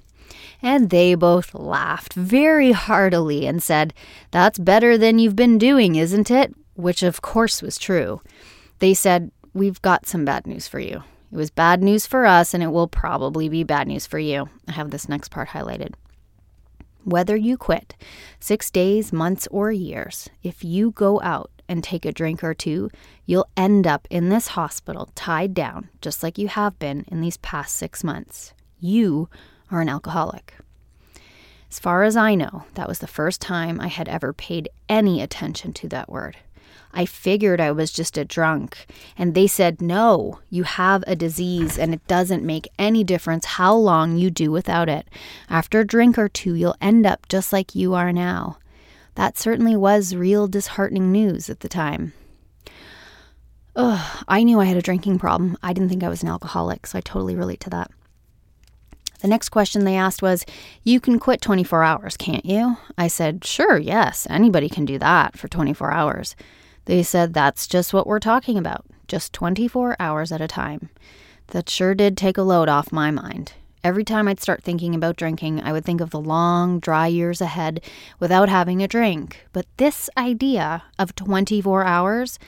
And 0.62 0.89
they 0.89 1.13
both 1.13 1.53
laughed 1.53 2.13
very 2.13 2.72
heartily 2.72 3.46
and 3.46 3.62
said, 3.62 3.94
That's 4.32 4.58
better 4.58 4.98
than 4.98 5.20
you've 5.20 5.36
been 5.36 5.60
doing, 5.60 5.96
isn't 5.96 6.32
it? 6.32 6.53
Which 6.74 7.03
of 7.03 7.22
course 7.22 7.62
was 7.62 7.77
true. 7.77 8.22
They 8.79 8.96
said, 8.96 9.32
We've 9.53 9.82
got 9.84 10.08
some 10.08 10.25
bad 10.25 10.48
news 10.48 10.67
for 10.67 10.79
you. 10.79 11.03
It 11.32 11.38
was 11.38 11.50
bad 11.51 11.84
news 11.84 12.05
for 12.05 12.25
us, 12.25 12.53
and 12.53 12.63
it 12.63 12.72
will 12.72 12.88
probably 12.88 13.50
be 13.50 13.63
bad 13.63 13.88
news 13.88 14.05
for 14.05 14.20
you. 14.20 14.50
I 14.67 14.72
have 14.72 14.91
this 14.91 15.08
next 15.08 15.29
part 15.29 15.50
highlighted. 15.50 15.94
Whether 17.05 17.35
you 17.35 17.55
quit 17.55 17.95
six 18.39 18.71
days, 18.71 19.13
months, 19.13 19.47
or 19.51 19.71
years, 19.71 20.27
if 20.41 20.63
you 20.63 20.89
go 20.89 21.21
out 21.21 21.51
and 21.69 21.83
take 21.83 22.03
a 22.03 22.12
drink 22.12 22.43
or 22.43 22.55
two, 22.55 22.89
you'll 23.27 23.47
end 23.55 23.85
up 23.85 24.07
in 24.09 24.29
this 24.29 24.47
hospital 24.50 25.12
tied 25.13 25.53
down, 25.53 25.89
just 26.01 26.24
like 26.24 26.39
you 26.39 26.47
have 26.47 26.79
been 26.79 27.05
in 27.07 27.21
these 27.21 27.38
past 27.38 27.75
six 27.75 28.03
months. 28.03 28.55
You 28.79 29.29
are 29.69 29.81
an 29.81 29.89
alcoholic. 29.89 30.55
As 31.69 31.77
far 31.77 32.01
as 32.01 32.17
I 32.17 32.33
know, 32.33 32.63
that 32.74 32.88
was 32.88 32.97
the 32.97 33.05
first 33.05 33.39
time 33.39 33.79
I 33.79 33.88
had 33.88 34.09
ever 34.09 34.33
paid 34.33 34.67
any 34.89 35.21
attention 35.21 35.74
to 35.74 35.88
that 35.89 36.09
word. 36.09 36.38
I 36.94 37.05
figured 37.05 37.60
I 37.60 37.72
was 37.72 37.91
just 37.91 38.17
a 38.17 38.25
drunk. 38.25 38.86
And 39.17 39.34
they 39.34 39.48
said, 39.48 39.82
no, 39.82 40.39
you 40.50 40.63
have 40.63 41.03
a 41.05 41.15
disease 41.15 41.77
and 41.77 41.94
it 41.94 42.08
doesn't 42.08 42.44
make 42.44 42.70
any 42.79 43.03
difference 43.03 43.46
how 43.46 43.75
long 43.75 44.17
you 44.17 44.32
do 44.32 44.51
without 44.51 44.88
it. 44.88 45.08
After 45.50 45.82
a 45.82 45.88
drink 45.88 46.17
or 46.17 46.29
two, 46.29 46.55
you'll 46.55 46.77
end 46.79 47.05
up 47.05 47.27
just 47.27 47.51
like 47.51 47.75
you 47.75 47.94
are 47.94 48.13
now. 48.13 48.58
That 49.15 49.38
certainly 49.38 49.75
was 49.75 50.15
real 50.15 50.48
disheartening 50.48 51.12
news 51.12 51.50
at 51.50 51.60
the 51.60 51.70
time. 51.70 52.13
Ugh, 53.75 54.24
I 54.27 54.44
knew 54.44 54.62
I 54.62 54.65
had 54.65 54.77
a 54.77 54.82
drinking 54.82 55.20
problem. 55.20 55.58
I 55.62 55.74
didn't 55.74 55.89
think 55.89 56.03
I 56.03 56.10
was 56.10 56.24
an 56.24 56.29
alcoholic, 56.29 56.88
so 56.88 56.98
I 56.98 57.01
totally 57.01 57.36
relate 57.36 57.60
to 57.62 57.70
that. 57.72 57.91
The 59.20 59.27
next 59.27 59.50
question 59.50 59.84
they 59.84 59.96
asked 59.96 60.22
was, 60.22 60.46
You 60.84 61.00
can 61.00 61.20
quit 61.20 61.41
24 61.41 61.84
hours, 61.84 62.15
can't 62.15 62.46
you? 62.46 62.77
I 62.98 63.08
said, 63.08 63.44
Sure, 63.44 63.77
yes, 63.77 64.27
anybody 64.29 64.70
can 64.70 64.86
do 64.86 64.98
that 65.00 65.38
for 65.38 65.48
24 65.48 65.91
hours. 65.91 66.36
They 66.86 67.04
said 67.04 67.34
that's 67.34 67.68
just 67.68 67.94
what 67.94 68.08
we're 68.08 68.20
talking 68.20 68.58
about, 68.58 68.86
just 69.08 69.34
24 69.34 69.96
hours 70.00 70.32
at 70.32 70.42
a 70.42 70.48
time. 70.48 70.89
That 71.48 71.70
sure 71.70 71.96
did 71.96 72.18
take 72.18 72.38
a 72.38 72.44
load 72.44 72.70
off 72.70 72.92
my 72.92 73.12
mind. 73.12 73.54
Every 73.84 74.04
time 74.04 74.27
I'd 74.27 74.39
start 74.39 74.63
thinking 74.63 74.96
about 74.96 75.15
drinking, 75.15 75.62
I 75.62 75.72
would 75.72 75.86
think 75.86 76.01
of 76.01 76.10
the 76.10 76.20
long, 76.20 76.80
dry 76.80 77.06
years 77.06 77.39
ahead 77.39 77.82
without 78.20 78.50
having 78.50 78.82
a 78.82 78.88
drink. 78.88 79.46
But 79.54 79.68
this 79.77 80.10
idea 80.18 80.84
of 80.98 81.13
24 81.13 81.86
hours, 81.86 82.39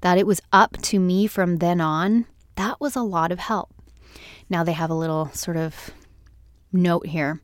that 0.00 0.16
it 0.16 0.26
was 0.26 0.40
up 0.52 0.78
to 0.82 0.98
me 0.98 1.26
from 1.26 1.58
then 1.58 1.80
on, 1.82 2.24
that 2.54 2.80
was 2.80 2.96
a 2.96 3.02
lot 3.02 3.30
of 3.30 3.38
help. 3.38 3.74
Now 4.48 4.64
they 4.64 4.72
have 4.72 4.88
a 4.90 4.94
little 4.94 5.30
sort 5.32 5.58
of 5.58 5.90
note 6.72 7.06
here. 7.08 7.40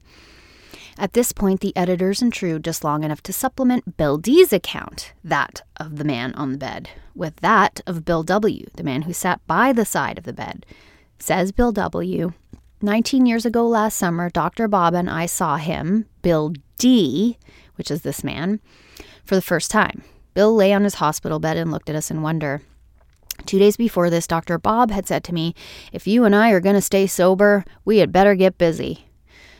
At 0.98 1.14
this 1.14 1.32
point, 1.32 1.60
the 1.60 1.76
editors 1.76 2.20
intrude 2.20 2.64
just 2.64 2.84
long 2.84 3.02
enough 3.02 3.22
to 3.24 3.32
supplement 3.32 3.96
Bill 3.96 4.18
D's 4.18 4.52
account, 4.52 5.12
that 5.24 5.62
of 5.78 5.96
the 5.96 6.04
man 6.04 6.34
on 6.34 6.52
the 6.52 6.58
bed, 6.58 6.90
with 7.14 7.36
that 7.36 7.80
of 7.86 8.04
Bill 8.04 8.22
W., 8.22 8.66
the 8.76 8.82
man 8.82 9.02
who 9.02 9.12
sat 9.12 9.44
by 9.46 9.72
the 9.72 9.84
side 9.84 10.18
of 10.18 10.24
the 10.24 10.32
bed. 10.32 10.66
Says 11.18 11.52
Bill 11.52 11.72
W., 11.72 12.32
19 12.82 13.26
years 13.26 13.46
ago 13.46 13.66
last 13.66 13.96
summer, 13.96 14.28
Dr. 14.28 14.66
Bob 14.66 14.92
and 14.92 15.08
I 15.08 15.26
saw 15.26 15.56
him, 15.56 16.06
Bill 16.20 16.52
D., 16.78 17.38
which 17.76 17.90
is 17.90 18.02
this 18.02 18.24
man, 18.24 18.60
for 19.24 19.34
the 19.34 19.42
first 19.42 19.70
time. 19.70 20.02
Bill 20.34 20.54
lay 20.54 20.72
on 20.72 20.84
his 20.84 20.94
hospital 20.94 21.38
bed 21.38 21.56
and 21.56 21.70
looked 21.70 21.88
at 21.88 21.96
us 21.96 22.10
in 22.10 22.22
wonder. 22.22 22.62
Two 23.46 23.58
days 23.58 23.76
before 23.76 24.10
this, 24.10 24.26
Dr. 24.26 24.58
Bob 24.58 24.90
had 24.90 25.06
said 25.06 25.24
to 25.24 25.34
me, 25.34 25.54
If 25.92 26.06
you 26.06 26.24
and 26.24 26.34
I 26.34 26.50
are 26.50 26.60
going 26.60 26.74
to 26.74 26.80
stay 26.80 27.06
sober, 27.06 27.64
we 27.84 27.98
had 27.98 28.12
better 28.12 28.34
get 28.34 28.58
busy. 28.58 29.06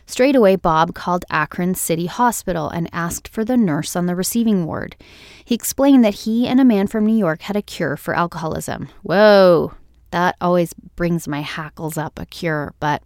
Straight 0.06 0.36
away, 0.36 0.56
Bob 0.56 0.94
called 0.94 1.24
Akron 1.30 1.74
City 1.74 2.06
Hospital 2.06 2.68
and 2.68 2.88
asked 2.92 3.28
for 3.28 3.44
the 3.44 3.56
nurse 3.56 3.96
on 3.96 4.06
the 4.06 4.14
receiving 4.14 4.66
ward. 4.66 4.96
He 5.44 5.54
explained 5.54 6.04
that 6.04 6.14
he 6.14 6.46
and 6.46 6.60
a 6.60 6.64
man 6.64 6.86
from 6.86 7.06
New 7.06 7.16
York 7.16 7.42
had 7.42 7.56
a 7.56 7.62
cure 7.62 7.96
for 7.96 8.14
alcoholism. 8.14 8.88
Whoa, 9.02 9.72
that 10.10 10.36
always 10.40 10.74
brings 10.74 11.26
my 11.26 11.40
hackles 11.40 11.96
up 11.96 12.18
a 12.18 12.26
cure, 12.26 12.74
but 12.80 13.02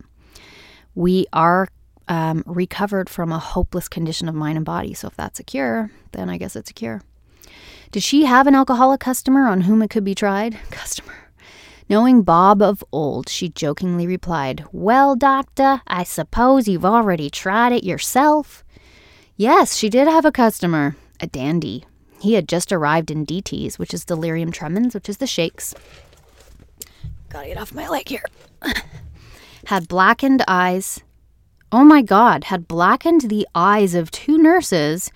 we 0.94 1.26
are 1.32 1.68
um, 2.08 2.42
recovered 2.46 3.08
from 3.08 3.32
a 3.32 3.38
hopeless 3.38 3.88
condition 3.88 4.28
of 4.28 4.34
mind 4.34 4.56
and 4.56 4.64
body. 4.64 4.94
So 4.94 5.08
if 5.08 5.16
that's 5.16 5.40
a 5.40 5.44
cure, 5.44 5.90
then 6.12 6.28
I 6.28 6.38
guess 6.38 6.56
it's 6.56 6.70
a 6.70 6.74
cure. 6.74 7.02
Did 7.92 8.02
she 8.02 8.24
have 8.24 8.46
an 8.46 8.54
alcoholic 8.54 9.00
customer 9.00 9.46
on 9.46 9.62
whom 9.62 9.82
it 9.82 9.90
could 9.90 10.04
be 10.04 10.14
tried? 10.14 10.58
Customer. 10.70 11.25
Knowing 11.88 12.22
Bob 12.22 12.60
of 12.60 12.82
old, 12.90 13.28
she 13.28 13.48
jokingly 13.48 14.06
replied, 14.08 14.64
Well, 14.72 15.14
Doctor, 15.14 15.82
I 15.86 16.02
suppose 16.02 16.66
you've 16.66 16.84
already 16.84 17.30
tried 17.30 17.72
it 17.72 17.84
yourself. 17.84 18.64
Yes, 19.36 19.76
she 19.76 19.88
did 19.88 20.08
have 20.08 20.24
a 20.24 20.32
customer, 20.32 20.96
a 21.20 21.28
dandy. 21.28 21.84
He 22.20 22.34
had 22.34 22.48
just 22.48 22.72
arrived 22.72 23.10
in 23.12 23.24
DTs, 23.24 23.78
which 23.78 23.94
is 23.94 24.04
delirium 24.04 24.50
tremens, 24.50 24.94
which 24.94 25.08
is 25.08 25.18
the 25.18 25.28
shakes. 25.28 25.74
Gotta 27.28 27.48
get 27.48 27.58
off 27.58 27.72
my 27.72 27.88
leg 27.88 28.08
here. 28.08 28.24
had 29.66 29.86
blackened 29.86 30.42
eyes. 30.48 31.00
Oh 31.70 31.84
my 31.84 32.02
God, 32.02 32.44
had 32.44 32.66
blackened 32.66 33.22
the 33.22 33.46
eyes 33.54 33.94
of 33.94 34.10
two 34.10 34.38
nurses, 34.38 35.12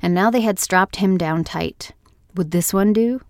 and 0.00 0.14
now 0.14 0.30
they 0.30 0.42
had 0.42 0.60
strapped 0.60 0.96
him 0.96 1.18
down 1.18 1.42
tight. 1.42 1.92
Would 2.34 2.52
this 2.52 2.72
one 2.72 2.92
do? 2.92 3.22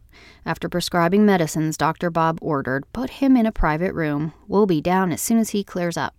After 0.45 0.69
prescribing 0.69 1.25
medicines, 1.25 1.77
Dr. 1.77 2.11
Bob 2.11 2.39
ordered, 2.43 2.85
put 2.93 3.11
him 3.11 3.37
in 3.37 3.47
a 3.47 3.53
private 3.53 3.95
room. 3.95 4.33
We'll 4.49 4.67
be 4.67 4.81
down 4.81 5.13
as 5.13 5.21
soon 5.21 5.39
as 5.39 5.51
he 5.51 5.63
clears 5.63 5.97
up. 5.97 6.15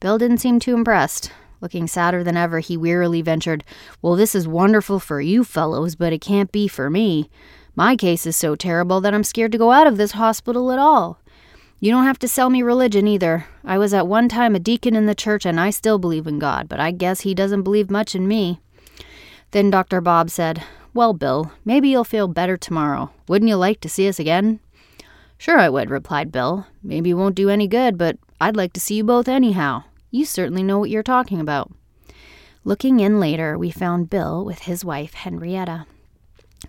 Bill 0.00 0.16
didn't 0.16 0.38
seem 0.38 0.58
too 0.58 0.74
impressed. 0.74 1.30
Looking 1.60 1.86
sadder 1.86 2.24
than 2.24 2.36
ever, 2.36 2.60
he 2.60 2.76
wearily 2.76 3.22
ventured, 3.22 3.62
Well, 4.00 4.16
this 4.16 4.34
is 4.34 4.48
wonderful 4.48 4.98
for 4.98 5.20
you 5.20 5.44
fellows, 5.44 5.94
but 5.94 6.12
it 6.12 6.20
can't 6.20 6.50
be 6.50 6.66
for 6.66 6.90
me. 6.90 7.30
My 7.76 7.94
case 7.94 8.26
is 8.26 8.36
so 8.36 8.56
terrible 8.56 9.00
that 9.00 9.14
I'm 9.14 9.22
scared 9.22 9.52
to 9.52 9.58
go 9.58 9.70
out 9.70 9.86
of 9.86 9.96
this 9.96 10.12
hospital 10.12 10.72
at 10.72 10.78
all. 10.78 11.18
You 11.78 11.90
don't 11.90 12.04
have 12.04 12.18
to 12.20 12.28
sell 12.28 12.48
me 12.48 12.62
religion 12.62 13.06
either. 13.06 13.46
I 13.64 13.76
was 13.76 13.92
at 13.92 14.06
one 14.06 14.28
time 14.28 14.54
a 14.54 14.60
deacon 14.60 14.96
in 14.96 15.06
the 15.06 15.14
church 15.14 15.44
and 15.44 15.60
I 15.60 15.70
still 15.70 15.98
believe 15.98 16.26
in 16.26 16.38
God, 16.38 16.68
but 16.68 16.80
I 16.80 16.90
guess 16.90 17.20
he 17.20 17.34
doesn't 17.34 17.62
believe 17.62 17.90
much 17.90 18.14
in 18.14 18.26
me. 18.26 18.60
Then 19.52 19.70
Dr. 19.70 20.00
Bob 20.00 20.30
said, 20.30 20.62
Well, 20.94 21.14
Bill, 21.14 21.52
maybe 21.64 21.88
you'll 21.88 22.04
feel 22.04 22.28
better 22.28 22.56
tomorrow. 22.56 23.10
Wouldn't 23.26 23.48
you 23.48 23.56
like 23.56 23.80
to 23.80 23.88
see 23.88 24.08
us 24.08 24.18
again? 24.18 24.60
Sure, 25.38 25.58
I 25.58 25.68
would, 25.68 25.90
replied 25.90 26.30
Bill. 26.30 26.66
Maybe 26.82 27.10
it 27.10 27.14
won't 27.14 27.34
do 27.34 27.48
any 27.48 27.66
good, 27.66 27.96
but 27.96 28.18
I'd 28.40 28.56
like 28.56 28.72
to 28.74 28.80
see 28.80 28.96
you 28.96 29.04
both 29.04 29.26
anyhow. 29.26 29.84
You 30.10 30.24
certainly 30.24 30.62
know 30.62 30.78
what 30.78 30.90
you're 30.90 31.02
talking 31.02 31.40
about. 31.40 31.72
Looking 32.64 33.00
in 33.00 33.18
later, 33.18 33.58
we 33.58 33.70
found 33.70 34.10
Bill 34.10 34.44
with 34.44 34.60
his 34.60 34.84
wife, 34.84 35.14
Henrietta. 35.14 35.86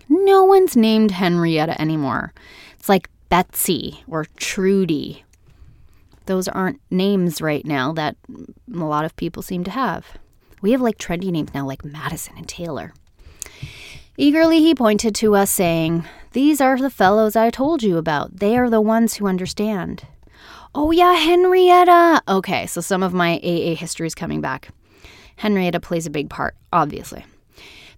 No 0.08 0.42
one's 0.44 0.76
named 0.76 1.12
Henrietta 1.12 1.80
anymore. 1.80 2.32
It's 2.78 2.88
like 2.88 3.10
Betsy 3.28 4.02
or 4.08 4.24
Trudy. 4.36 5.24
Those 6.26 6.48
aren't 6.48 6.80
names 6.90 7.42
right 7.42 7.64
now 7.64 7.92
that 7.92 8.16
a 8.28 8.78
lot 8.78 9.04
of 9.04 9.14
people 9.16 9.42
seem 9.42 9.62
to 9.64 9.70
have. 9.70 10.18
We 10.62 10.72
have 10.72 10.80
like 10.80 10.98
trendy 10.98 11.30
names 11.30 11.52
now, 11.54 11.66
like 11.66 11.84
Madison 11.84 12.36
and 12.38 12.48
Taylor. 12.48 12.94
Eagerly 14.16 14.60
he 14.60 14.76
pointed 14.76 15.12
to 15.16 15.34
us, 15.34 15.50
saying, 15.50 16.04
These 16.32 16.60
are 16.60 16.78
the 16.78 16.88
fellows 16.88 17.34
I 17.34 17.50
told 17.50 17.82
you 17.82 17.96
about. 17.96 18.38
They 18.38 18.56
are 18.56 18.70
the 18.70 18.80
ones 18.80 19.14
who 19.14 19.26
understand. 19.26 20.04
Oh, 20.72 20.92
yeah, 20.92 21.14
Henrietta. 21.14 22.22
Okay, 22.28 22.66
so 22.66 22.80
some 22.80 23.02
of 23.02 23.12
my 23.12 23.40
AA 23.42 23.74
history 23.74 24.06
is 24.06 24.14
coming 24.14 24.40
back. 24.40 24.68
Henrietta 25.36 25.80
plays 25.80 26.06
a 26.06 26.10
big 26.10 26.30
part, 26.30 26.54
obviously. 26.72 27.24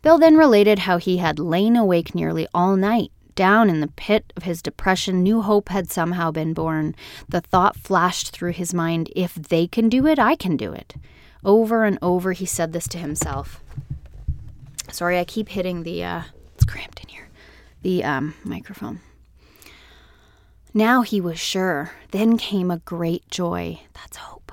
Bill 0.00 0.16
then 0.16 0.38
related 0.38 0.80
how 0.80 0.96
he 0.96 1.18
had 1.18 1.38
lain 1.38 1.76
awake 1.76 2.14
nearly 2.14 2.48
all 2.54 2.76
night, 2.76 3.12
down 3.34 3.68
in 3.68 3.80
the 3.80 3.88
pit 3.88 4.32
of 4.38 4.44
his 4.44 4.62
depression, 4.62 5.22
new 5.22 5.42
hope 5.42 5.68
had 5.68 5.90
somehow 5.90 6.30
been 6.30 6.54
born. 6.54 6.94
The 7.28 7.42
thought 7.42 7.76
flashed 7.76 8.30
through 8.30 8.52
his 8.52 8.72
mind 8.72 9.12
if 9.14 9.34
they 9.34 9.66
can 9.66 9.90
do 9.90 10.06
it, 10.06 10.18
I 10.18 10.34
can 10.34 10.56
do 10.56 10.72
it. 10.72 10.94
Over 11.44 11.84
and 11.84 11.98
over, 12.00 12.32
he 12.32 12.46
said 12.46 12.72
this 12.72 12.88
to 12.88 12.98
himself. 12.98 13.60
Sorry, 14.92 15.18
I 15.18 15.24
keep 15.24 15.48
hitting 15.48 15.82
the, 15.82 16.04
uh, 16.04 16.22
it's 16.54 16.64
cramped 16.64 17.02
in 17.02 17.08
here, 17.08 17.28
the 17.82 18.04
um, 18.04 18.34
microphone. 18.44 19.00
Now 20.72 21.02
he 21.02 21.20
was 21.20 21.38
sure. 21.38 21.92
Then 22.10 22.36
came 22.36 22.70
a 22.70 22.78
great 22.78 23.28
joy. 23.30 23.80
That's 23.94 24.18
hope. 24.18 24.52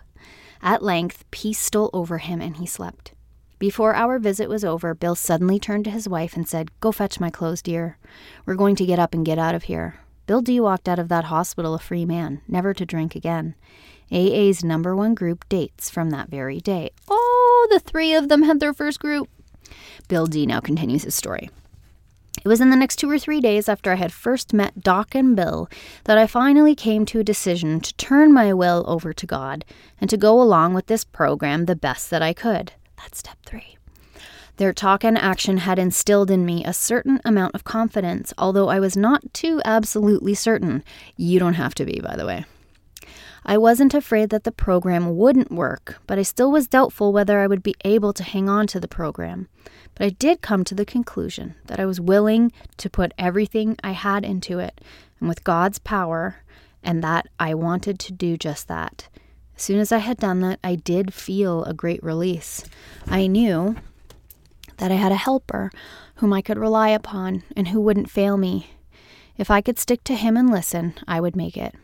At 0.62 0.82
length, 0.82 1.26
peace 1.32 1.60
stole 1.60 1.90
over 1.92 2.20
him 2.20 2.40
and 2.42 2.56
he 2.56 2.66
slept. 2.66 3.14
Before 3.60 3.94
our 3.94 4.20
visit 4.20 4.48
was 4.48 4.64
over, 4.64 4.94
Bill 4.94 5.16
suddenly 5.16 5.60
turned 5.60 5.86
to 5.86 5.92
his 5.92 6.08
wife 6.08 6.36
and 6.36 6.48
said, 6.48 6.72
Go 6.80 6.92
fetch 6.92 7.20
my 7.20 7.30
clothes, 7.30 7.62
dear. 7.62 7.98
We're 8.46 8.56
going 8.56 8.76
to 8.78 8.86
get 8.86 9.00
up 9.00 9.14
and 9.14 9.26
get 9.26 9.38
out 9.38 9.56
of 9.56 9.64
here. 9.64 10.00
Bill 10.26 10.42
D 10.42 10.60
walked 10.60 10.88
out 10.88 11.00
of 11.00 11.10
that 11.10 11.26
hospital 11.26 11.74
a 11.74 11.80
free 11.80 12.06
man, 12.06 12.42
never 12.48 12.74
to 12.74 12.86
drink 12.86 13.16
again. 13.16 13.56
AA's 14.12 14.64
number 14.64 14.96
one 14.96 15.16
group 15.16 15.48
dates 15.50 15.90
from 15.90 16.10
that 16.12 16.30
very 16.30 16.60
day. 16.60 16.92
Oh, 17.10 17.68
the 17.70 17.80
three 17.80 18.14
of 18.14 18.30
them 18.30 18.44
had 18.44 18.60
their 18.60 18.74
first 18.74 19.00
group. 19.00 19.30
Bill 20.08 20.28
D 20.28 20.46
now 20.46 20.60
continues 20.60 21.04
his 21.04 21.16
story. 21.16 21.50
It 22.44 22.48
was 22.48 22.60
in 22.60 22.72
the 22.72 22.76
next 22.76 22.98
two 22.98 23.10
or 23.10 23.20
three 23.20 23.40
days 23.40 23.70
after 23.70 23.92
I 23.92 23.96
had 23.96 24.12
first 24.12 24.54
met 24.54 24.82
Doc 24.82 25.16
and 25.16 25.36
Bill 25.36 25.70
that 26.04 26.18
I 26.18 26.28
finally 26.28 26.76
came 26.76 27.06
to 27.06 27.20
a 27.20 27.24
decision 27.24 27.80
to 27.80 27.94
turn 27.94 28.34
my 28.34 28.54
will 28.54 28.84
over 28.88 29.14
to 29.14 29.26
God 29.26 29.64
and 30.02 30.10
to 30.10 30.18
go 30.18 30.42
along 30.42 30.74
with 30.74 30.88
this 30.88 31.04
program 31.04 31.66
the 31.66 31.76
best 31.76 32.10
that 32.10 32.22
I 32.22 32.34
could. 32.34 32.74
That's 32.98 33.20
step 33.20 33.38
three. 33.46 33.78
Their 34.58 34.74
talk 34.74 35.04
and 35.04 35.18
action 35.18 35.58
had 35.58 35.80
instilled 35.80 36.30
in 36.30 36.46
me 36.46 36.64
a 36.64 36.74
certain 36.74 37.20
amount 37.24 37.56
of 37.56 37.64
confidence, 37.64 38.34
although 38.38 38.68
I 38.68 38.80
was 38.80 38.98
not 38.98 39.34
too 39.34 39.62
absolutely 39.66 40.36
certain. 40.36 40.84
You 41.16 41.40
don't 41.40 41.56
have 41.56 41.74
to 41.76 41.86
be, 41.86 42.02
by 42.02 42.16
the 42.16 42.26
way. 42.26 42.46
I 43.46 43.58
wasn't 43.58 43.94
afraid 43.94 44.30
that 44.30 44.44
the 44.44 44.52
program 44.52 45.18
wouldn't 45.18 45.52
work, 45.52 46.02
but 46.08 46.18
I 46.18 46.24
still 46.24 46.52
was 46.52 46.68
doubtful 46.68 47.12
whether 47.12 47.40
I 47.40 47.48
would 47.48 47.64
be 47.64 47.76
able 47.84 48.14
to 48.14 48.24
hang 48.24 48.48
on 48.48 48.68
to 48.68 48.80
the 48.80 48.88
program. 48.88 49.50
But 49.96 50.06
I 50.06 50.10
did 50.10 50.42
come 50.42 50.64
to 50.64 50.76
the 50.76 50.86
conclusion 50.86 51.56
that 51.66 51.80
I 51.80 51.86
was 51.86 52.00
willing 52.00 52.52
to 52.78 52.90
put 52.90 53.14
everything 53.18 53.78
I 53.84 53.92
had 53.92 54.24
into 54.24 54.60
it, 54.60 54.80
and 55.20 55.28
with 55.28 55.44
God's 55.44 55.80
power, 55.80 56.38
and 56.82 57.04
that 57.04 57.28
I 57.40 57.54
wanted 57.54 58.00
to 58.00 58.14
do 58.14 58.38
just 58.38 58.68
that. 58.70 59.10
As 59.56 59.62
soon 59.62 59.80
as 59.80 59.92
I 59.92 60.00
had 60.00 60.18
done 60.18 60.40
that, 60.42 60.60
I 60.64 60.76
did 60.76 61.14
feel 61.14 61.64
a 61.66 61.74
great 61.74 62.04
release. 62.04 62.64
I 63.08 63.28
knew 63.28 63.76
that 64.78 64.92
I 64.92 64.96
had 64.96 65.12
a 65.12 65.18
helper 65.18 65.70
whom 66.16 66.34
I 66.34 66.42
could 66.42 66.58
rely 66.58 66.90
upon 66.90 67.44
and 67.56 67.68
who 67.68 67.82
wouldn't 67.82 68.10
fail 68.10 68.38
me. 68.38 68.72
If 69.38 69.52
I 69.52 69.62
could 69.62 69.80
stick 69.80 70.04
to 70.06 70.16
him 70.16 70.38
and 70.38 70.50
listen, 70.50 70.96
I 71.08 71.20
would 71.20 71.36
make 71.36 71.58
it. 71.58 71.76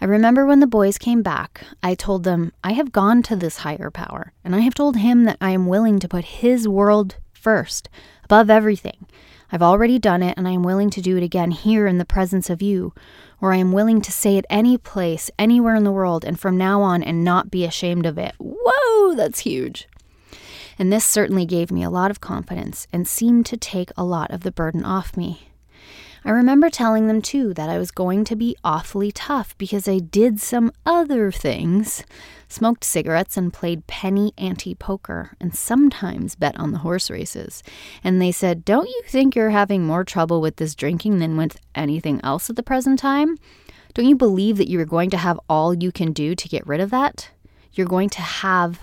I 0.00 0.04
remember 0.04 0.46
when 0.46 0.60
the 0.60 0.66
boys 0.66 0.98
came 0.98 1.22
back, 1.22 1.64
I 1.82 1.94
told 1.94 2.24
them, 2.24 2.52
I 2.64 2.72
have 2.72 2.92
gone 2.92 3.22
to 3.24 3.36
this 3.36 3.58
higher 3.58 3.90
power, 3.90 4.32
and 4.44 4.54
I 4.54 4.60
have 4.60 4.74
told 4.74 4.96
him 4.96 5.24
that 5.24 5.38
I 5.40 5.50
am 5.50 5.66
willing 5.66 5.98
to 6.00 6.08
put 6.08 6.24
his 6.24 6.66
world 6.66 7.16
first, 7.32 7.88
above 8.24 8.50
everything. 8.50 9.06
I've 9.52 9.62
already 9.62 9.98
done 9.98 10.22
it, 10.22 10.36
and 10.36 10.46
I 10.46 10.52
am 10.52 10.62
willing 10.62 10.90
to 10.90 11.00
do 11.00 11.16
it 11.16 11.22
again 11.22 11.50
here 11.50 11.86
in 11.86 11.98
the 11.98 12.04
presence 12.04 12.48
of 12.50 12.62
you, 12.62 12.94
or 13.40 13.52
I 13.52 13.56
am 13.56 13.72
willing 13.72 14.00
to 14.02 14.12
say 14.12 14.36
it 14.36 14.44
any 14.48 14.78
place, 14.78 15.30
anywhere 15.38 15.74
in 15.74 15.84
the 15.84 15.90
world, 15.90 16.24
and 16.24 16.38
from 16.38 16.56
now 16.56 16.82
on 16.82 17.02
and 17.02 17.24
not 17.24 17.50
be 17.50 17.64
ashamed 17.64 18.06
of 18.06 18.18
it. 18.18 18.34
Whoa, 18.38 19.14
that's 19.14 19.40
huge. 19.40 19.88
And 20.78 20.92
this 20.92 21.04
certainly 21.04 21.44
gave 21.44 21.70
me 21.70 21.82
a 21.82 21.90
lot 21.90 22.10
of 22.10 22.20
confidence 22.20 22.86
and 22.92 23.06
seemed 23.06 23.44
to 23.46 23.56
take 23.56 23.90
a 23.96 24.04
lot 24.04 24.30
of 24.30 24.42
the 24.42 24.52
burden 24.52 24.84
off 24.84 25.16
me. 25.16 25.49
I 26.24 26.30
remember 26.30 26.68
telling 26.68 27.06
them 27.06 27.22
too 27.22 27.54
that 27.54 27.70
I 27.70 27.78
was 27.78 27.90
going 27.90 28.24
to 28.24 28.36
be 28.36 28.56
awfully 28.62 29.10
tough 29.10 29.56
because 29.56 29.88
I 29.88 29.98
did 29.98 30.40
some 30.40 30.72
other 30.84 31.32
things 31.32 32.04
smoked 32.48 32.84
cigarettes 32.84 33.36
and 33.36 33.52
played 33.52 33.86
penny 33.86 34.32
ante 34.36 34.74
poker 34.74 35.36
and 35.40 35.54
sometimes 35.54 36.34
bet 36.34 36.58
on 36.58 36.72
the 36.72 36.78
horse 36.78 37.10
races. 37.10 37.62
And 38.02 38.20
they 38.20 38.32
said, 38.32 38.64
Don't 38.64 38.88
you 38.88 39.02
think 39.06 39.34
you're 39.34 39.50
having 39.50 39.86
more 39.86 40.04
trouble 40.04 40.40
with 40.40 40.56
this 40.56 40.74
drinking 40.74 41.20
than 41.20 41.36
with 41.36 41.58
anything 41.74 42.20
else 42.22 42.50
at 42.50 42.56
the 42.56 42.62
present 42.62 42.98
time? 42.98 43.38
Don't 43.94 44.06
you 44.06 44.16
believe 44.16 44.56
that 44.58 44.68
you're 44.68 44.84
going 44.84 45.10
to 45.10 45.16
have 45.16 45.40
all 45.48 45.74
you 45.74 45.90
can 45.90 46.12
do 46.12 46.34
to 46.34 46.48
get 46.48 46.66
rid 46.66 46.80
of 46.80 46.90
that? 46.90 47.30
You're 47.72 47.86
going 47.86 48.10
to 48.10 48.22
have 48.22 48.80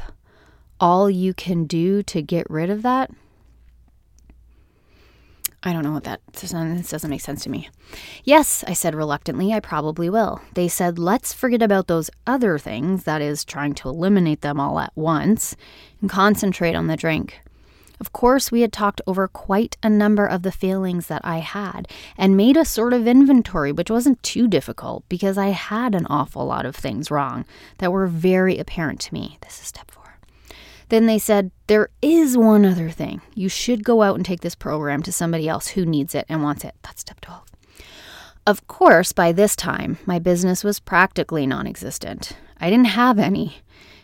all 0.79 1.09
you 1.09 1.33
can 1.33 1.65
do 1.65 2.03
to 2.03 2.21
get 2.21 2.49
rid 2.49 2.69
of 2.69 2.81
that? 2.81 3.11
I 5.67 5.73
don't 5.73 5.83
know 5.83 5.91
what 5.91 6.05
that 6.05 6.21
this 6.31 6.51
doesn't 6.51 7.09
make 7.09 7.19
sense 7.19 7.43
to 7.43 7.49
me. 7.49 7.69
Yes, 8.23 8.63
I 8.67 8.71
said 8.71 8.95
reluctantly, 8.95 9.51
I 9.51 9.59
probably 9.59 10.09
will. 10.09 10.39
They 10.53 10.69
said, 10.69 10.97
let's 10.97 11.33
forget 11.33 11.61
about 11.61 11.87
those 11.87 12.09
other 12.25 12.57
things, 12.57 13.03
that 13.03 13.21
is, 13.21 13.43
trying 13.43 13.73
to 13.75 13.89
eliminate 13.89 14.39
them 14.39 14.61
all 14.61 14.79
at 14.79 14.93
once, 14.95 15.57
and 15.99 16.09
concentrate 16.09 16.73
on 16.73 16.87
the 16.87 16.95
drink. 16.95 17.41
Of 17.99 18.13
course, 18.13 18.49
we 18.49 18.61
had 18.61 18.71
talked 18.71 19.01
over 19.07 19.27
quite 19.27 19.75
a 19.83 19.89
number 19.89 20.25
of 20.25 20.43
the 20.43 20.53
failings 20.53 21.07
that 21.07 21.21
I 21.25 21.39
had 21.39 21.89
and 22.17 22.37
made 22.37 22.55
a 22.55 22.63
sort 22.63 22.93
of 22.93 23.05
inventory, 23.05 23.73
which 23.73 23.91
wasn't 23.91 24.23
too 24.23 24.47
difficult 24.47 25.03
because 25.09 25.37
I 25.37 25.47
had 25.47 25.95
an 25.95 26.07
awful 26.09 26.45
lot 26.45 26.65
of 26.65 26.77
things 26.77 27.11
wrong 27.11 27.43
that 27.79 27.91
were 27.91 28.07
very 28.07 28.57
apparent 28.57 29.01
to 29.01 29.13
me. 29.13 29.37
This 29.41 29.59
is 29.59 29.67
step 29.67 29.91
four. 29.91 30.06
Then 30.89 31.05
they 31.05 31.19
said, 31.19 31.51
There 31.67 31.89
is 32.01 32.37
one 32.37 32.65
other 32.65 32.89
thing. 32.89 33.21
You 33.35 33.49
should 33.49 33.83
go 33.83 34.01
out 34.01 34.15
and 34.15 34.25
take 34.25 34.41
this 34.41 34.55
program 34.55 35.03
to 35.03 35.11
somebody 35.11 35.47
else 35.47 35.69
who 35.69 35.85
needs 35.85 36.15
it 36.15 36.25
and 36.29 36.43
wants 36.43 36.63
it. 36.63 36.75
That's 36.81 37.01
step 37.01 37.19
12. 37.21 37.43
Of 38.45 38.67
course, 38.67 39.11
by 39.11 39.33
this 39.33 39.55
time, 39.55 39.97
my 40.05 40.19
business 40.19 40.63
was 40.63 40.79
practically 40.79 41.45
non 41.45 41.67
existent. 41.67 42.37
I 42.59 42.69
didn't 42.69 42.85
have 42.87 43.19
any. 43.19 43.57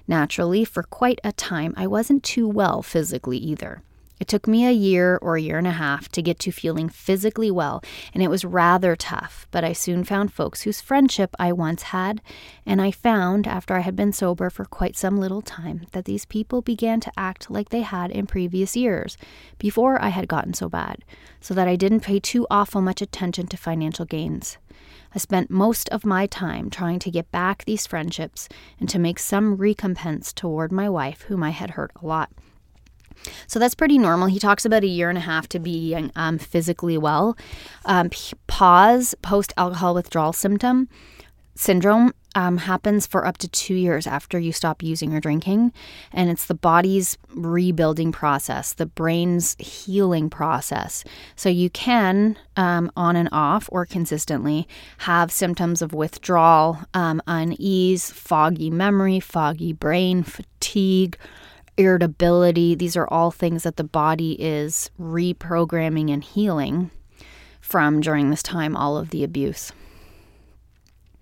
Naturally, 0.06 0.66
for 0.66 0.84
quite 0.84 1.20
a 1.24 1.32
time, 1.32 1.74
I 1.78 1.88
wasn't 1.88 2.24
too 2.24 2.48
well 2.48 2.82
physically 2.82 3.38
either. 3.38 3.82
It 4.24 4.30
took 4.30 4.48
me 4.48 4.66
a 4.66 4.72
year 4.72 5.20
or 5.22 5.36
a 5.36 5.42
year 5.42 5.58
and 5.58 5.68
a 5.68 5.72
half 5.72 6.08
to 6.14 6.22
get 6.22 6.40
to 6.40 6.52
feeling 6.52 6.88
physically 6.88 7.52
well, 7.52 7.84
and 8.14 8.24
it 8.24 8.30
was 8.30 8.46
rather 8.46 8.96
tough, 8.96 9.48
but 9.52 9.66
I 9.66 9.74
soon 9.74 10.06
found 10.06 10.32
folks 10.32 10.62
whose 10.62 10.80
friendship 10.80 11.36
I 11.40 11.52
once 11.52 11.84
had, 11.92 12.22
and 12.66 12.82
I 12.82 12.90
found, 12.90 13.48
after 13.48 13.76
I 13.76 13.82
had 13.82 13.98
been 13.98 14.14
sober 14.14 14.50
for 14.50 14.64
quite 14.64 14.96
some 14.96 15.18
little 15.18 15.42
time, 15.42 15.88
that 15.92 16.06
these 16.06 16.24
people 16.24 16.62
began 16.62 17.02
to 17.02 17.12
act 17.18 17.52
like 17.52 17.68
they 17.68 17.82
had 17.82 18.12
in 18.12 18.26
previous 18.26 18.78
years, 18.78 19.18
before 19.58 20.02
I 20.02 20.08
had 20.08 20.30
gotten 20.30 20.54
so 20.54 20.70
bad, 20.70 21.00
so 21.42 21.54
that 21.54 21.68
I 21.68 21.76
didn't 21.76 22.00
pay 22.00 22.22
too 22.22 22.48
awful 22.50 22.80
much 22.80 23.02
attention 23.02 23.48
to 23.48 23.58
financial 23.58 24.06
gains. 24.06 24.58
I 25.14 25.18
spent 25.20 25.52
most 25.52 25.90
of 25.90 26.06
my 26.06 26.28
time 26.28 26.70
trying 26.70 27.00
to 27.00 27.12
get 27.12 27.30
back 27.32 27.66
these 27.66 27.86
friendships 27.86 28.48
and 28.80 28.88
to 28.88 29.00
make 29.00 29.20
some 29.20 29.58
recompense 29.58 30.32
toward 30.32 30.72
my 30.72 30.88
wife, 30.88 31.24
whom 31.24 31.44
I 31.44 31.50
had 31.50 31.72
hurt 31.72 31.92
a 32.02 32.06
lot. 32.06 32.32
So 33.48 33.60
that's 33.60 33.76
pretty 33.76 33.98
normal. 33.98 34.28
He 34.28 34.40
talks 34.40 34.66
about 34.66 34.84
a 34.84 34.88
year 34.88 35.10
and 35.10 35.18
a 35.18 35.22
half 35.22 35.48
to 35.50 35.60
being 35.60 36.12
um, 36.16 36.38
physically 36.38 36.98
well. 36.98 37.38
Um, 37.86 38.10
PAWS 38.48 39.16
post 39.22 39.54
alcohol 39.58 39.94
withdrawal 39.96 40.34
symptom. 40.34 40.90
syndrome 41.56 42.14
um, 42.36 42.58
happens 42.58 43.06
for 43.06 43.26
up 43.26 43.38
to 43.38 43.48
two 43.48 43.76
years 43.76 44.08
after 44.08 44.40
you 44.40 44.52
stop 44.52 44.82
using 44.82 45.14
or 45.14 45.20
drinking. 45.20 45.72
And 46.12 46.30
it's 46.30 46.46
the 46.46 46.56
body's 46.56 47.18
rebuilding 47.36 48.12
process, 48.12 48.74
the 48.74 48.86
brain's 48.86 49.56
healing 49.60 50.30
process. 50.30 51.04
So 51.36 51.50
you 51.50 51.70
can, 51.70 52.38
um, 52.58 52.92
on 52.96 53.16
and 53.16 53.30
off 53.32 53.70
or 53.72 53.86
consistently, 53.86 54.68
have 55.00 55.32
symptoms 55.32 55.82
of 55.82 55.94
withdrawal, 55.94 56.80
um, 56.94 57.22
unease, 57.28 58.10
foggy 58.10 58.70
memory, 58.70 59.20
foggy 59.20 59.74
brain, 59.74 60.24
fatigue. 60.24 61.18
Irritability, 61.76 62.76
these 62.76 62.96
are 62.96 63.08
all 63.08 63.32
things 63.32 63.64
that 63.64 63.78
the 63.78 63.84
body 63.84 64.34
is 64.34 64.92
reprogramming 65.00 66.12
and 66.12 66.24
healing 66.24 66.92
from 67.60 68.02
during 68.02 68.30
this 68.30 68.44
time, 68.44 68.76
all 68.76 68.98
of 68.98 69.10
the 69.10 69.24
abuse. 69.24 69.72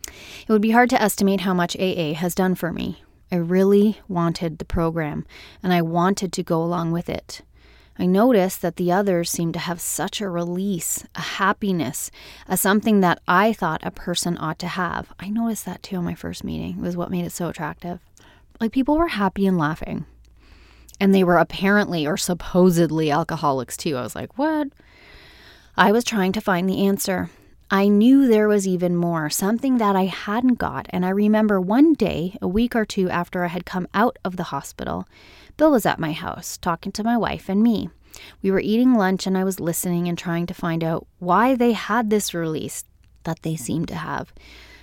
It 0.08 0.50
would 0.50 0.62
be 0.62 0.72
hard 0.72 0.90
to 0.90 1.02
estimate 1.02 1.42
how 1.42 1.54
much 1.54 1.78
AA 1.78 2.14
has 2.14 2.36
done 2.36 2.56
for 2.56 2.74
me. 2.74 3.04
I 3.32 3.38
really 3.38 4.02
wanted 4.10 4.58
the 4.58 4.66
program, 4.66 5.26
and 5.64 5.72
I 5.72 5.82
wanted 5.82 6.34
to 6.34 6.44
go 6.44 6.62
along 6.62 6.92
with 6.92 7.08
it. 7.10 7.44
I 7.98 8.06
noticed 8.06 8.62
that 8.62 8.76
the 8.76 8.92
others 8.92 9.30
seemed 9.30 9.54
to 9.54 9.60
have 9.60 9.80
such 9.80 10.20
a 10.20 10.28
release, 10.28 11.06
a 11.16 11.22
happiness, 11.22 12.12
a 12.48 12.58
something 12.58 13.00
that 13.02 13.22
I 13.28 13.54
thought 13.54 13.86
a 13.86 13.92
person 13.92 14.38
ought 14.38 14.60
to 14.60 14.68
have. 14.68 15.14
I 15.20 15.30
noticed 15.30 15.66
that 15.66 15.84
too 15.84 15.98
in 15.98 16.04
my 16.04 16.16
first 16.16 16.44
meeting. 16.44 16.80
It 16.80 16.82
was 16.82 16.98
what 16.98 17.12
made 17.12 17.26
it 17.26 17.32
so 17.32 17.48
attractive. 17.48 18.00
Like 18.60 18.72
people 18.72 18.98
were 18.98 19.10
happy 19.10 19.46
and 19.46 19.58
laughing. 19.58 20.06
And 21.02 21.16
they 21.16 21.24
were 21.24 21.38
apparently 21.38 22.06
or 22.06 22.16
supposedly 22.16 23.10
alcoholics 23.10 23.76
too. 23.76 23.98
I 23.98 24.04
was 24.04 24.16
like, 24.16 24.38
what? 24.38 24.68
I 25.76 25.92
was 25.92 26.04
trying 26.04 26.32
to 26.34 26.42
find 26.42 26.70
the 26.70 26.86
answer. 26.86 27.32
I 27.72 27.88
knew 27.88 28.28
there 28.28 28.48
was 28.48 28.68
even 28.68 28.96
more, 28.96 29.28
something 29.32 29.80
that 29.80 29.96
I 29.96 30.06
hadn't 30.06 30.60
got. 30.60 30.86
And 30.92 31.04
I 31.04 31.10
remember 31.10 31.60
one 31.60 31.96
day, 31.96 32.38
a 32.40 32.48
week 32.48 32.76
or 32.76 32.86
two 32.86 33.10
after 33.10 33.44
I 33.44 33.48
had 33.48 33.66
come 33.66 33.88
out 33.96 34.20
of 34.24 34.36
the 34.36 34.44
hospital, 34.44 35.08
Bill 35.58 35.72
was 35.72 35.88
at 35.88 35.98
my 35.98 36.12
house 36.12 36.56
talking 36.58 36.92
to 36.92 37.04
my 37.04 37.18
wife 37.18 37.50
and 37.50 37.64
me. 37.64 37.90
We 38.44 38.52
were 38.52 38.60
eating 38.60 38.94
lunch 38.94 39.26
and 39.26 39.36
I 39.36 39.44
was 39.44 39.60
listening 39.60 40.08
and 40.08 40.18
trying 40.18 40.46
to 40.46 40.54
find 40.54 40.84
out 40.84 41.08
why 41.18 41.56
they 41.56 41.72
had 41.72 42.12
this 42.12 42.36
release 42.36 42.84
that 43.24 43.42
they 43.42 43.56
seemed 43.56 43.88
to 43.88 43.96
have. 43.96 44.32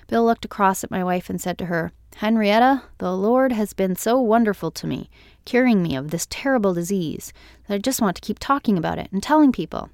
Bill 0.09 0.25
looked 0.25 0.47
across 0.47 0.83
at 0.83 0.91
my 0.91 1.05
wife 1.05 1.29
and 1.29 1.41
said 1.41 1.59
to 1.59 1.67
her, 1.67 1.93
Henrietta, 2.17 2.83
the 2.97 3.15
Lord 3.15 3.53
has 3.53 3.75
been 3.75 3.95
so 3.95 4.19
wonderful 4.19 4.71
to 4.73 4.87
me, 4.87 5.11
curing 5.45 5.83
me 5.83 5.95
of 5.95 6.11
this 6.11 6.27
terrible 6.31 6.75
disease, 6.75 7.33
that 7.67 7.75
I 7.75 7.79
just 7.79 8.01
want 8.01 8.17
to 8.17 8.23
keep 8.23 8.39
talking 8.39 8.77
about 8.79 8.99
it 8.99 9.13
and 9.13 9.23
telling 9.23 9.53
people. 9.53 9.91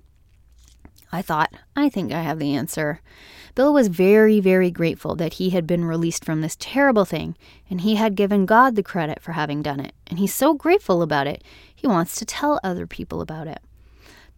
I 1.13 1.21
thought, 1.21 1.53
I 1.77 1.89
think 1.89 2.13
I 2.13 2.23
have 2.23 2.39
the 2.39 2.55
answer. 2.55 3.01
Bill 3.55 3.75
was 3.75 3.89
very, 3.89 4.41
very 4.41 4.71
grateful 4.71 5.15
that 5.17 5.35
he 5.35 5.51
had 5.51 5.67
been 5.67 5.85
released 5.85 6.25
from 6.25 6.41
this 6.41 6.57
terrible 6.59 7.05
thing, 7.05 7.37
and 7.69 7.81
he 7.81 7.97
had 7.97 8.17
given 8.17 8.47
God 8.47 8.75
the 8.75 8.83
credit 8.83 9.21
for 9.21 9.33
having 9.33 9.63
done 9.63 9.81
it. 9.81 9.93
And 10.07 10.19
he's 10.19 10.35
so 10.35 10.55
grateful 10.55 11.03
about 11.03 11.27
it, 11.27 11.43
he 11.75 11.87
wants 11.87 12.17
to 12.17 12.25
tell 12.25 12.61
other 12.65 12.87
people 12.87 13.21
about 13.21 13.47
it. 13.49 13.61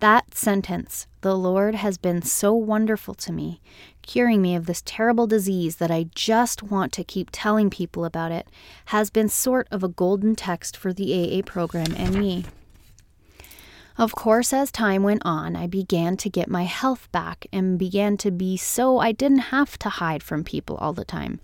That 0.01 0.35
sentence, 0.35 1.07
the 1.23 1.35
Lord 1.35 1.75
has 1.75 1.97
been 1.97 2.21
so 2.21 2.53
wonderful 2.53 3.15
to 3.15 3.33
me, 3.33 3.63
curing 4.03 4.43
me 4.43 4.55
of 4.55 4.67
this 4.67 4.83
terrible 4.85 5.27
disease 5.27 5.77
that 5.77 5.91
I 5.91 6.11
just 6.15 6.63
want 6.63 6.93
to 6.93 7.05
keep 7.05 7.31
telling 7.33 7.71
people 7.71 8.05
about 8.05 8.31
it, 8.31 8.47
has 8.87 9.09
been 9.09 9.31
sort 9.31 9.67
of 9.71 9.83
a 9.83 9.89
golden 9.89 10.35
text 10.35 10.77
for 10.77 10.93
the 10.93 11.15
AA 11.15 11.41
program 11.43 11.95
and 11.97 12.15
me. 12.15 12.45
Of 13.97 14.15
course, 14.15 14.53
as 14.53 14.71
time 14.71 15.03
went 15.03 15.23
on, 15.25 15.57
I 15.57 15.67
began 15.67 16.19
to 16.19 16.29
get 16.29 16.51
my 16.51 16.65
health 16.65 17.11
back 17.11 17.47
and 17.51 17.79
began 17.79 18.19
to 18.19 18.31
be 18.31 18.59
so 18.59 18.99
I 18.99 19.13
didn't 19.13 19.49
have 19.49 19.79
to 19.79 19.89
hide 19.89 20.23
from 20.23 20.45
people 20.45 20.77
all 20.77 20.93
the 20.93 21.07
time. 21.07 21.41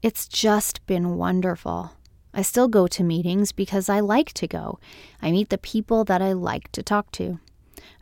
It's 0.00 0.28
just 0.28 0.86
been 0.86 1.16
wonderful. 1.16 1.96
I 2.32 2.42
still 2.42 2.68
go 2.68 2.86
to 2.86 3.02
meetings 3.02 3.50
because 3.50 3.88
I 3.88 3.98
like 3.98 4.32
to 4.34 4.46
go. 4.46 4.78
I 5.20 5.32
meet 5.32 5.48
the 5.48 5.58
people 5.58 6.04
that 6.04 6.22
I 6.22 6.32
like 6.32 6.70
to 6.70 6.84
talk 6.84 7.10
to. 7.12 7.40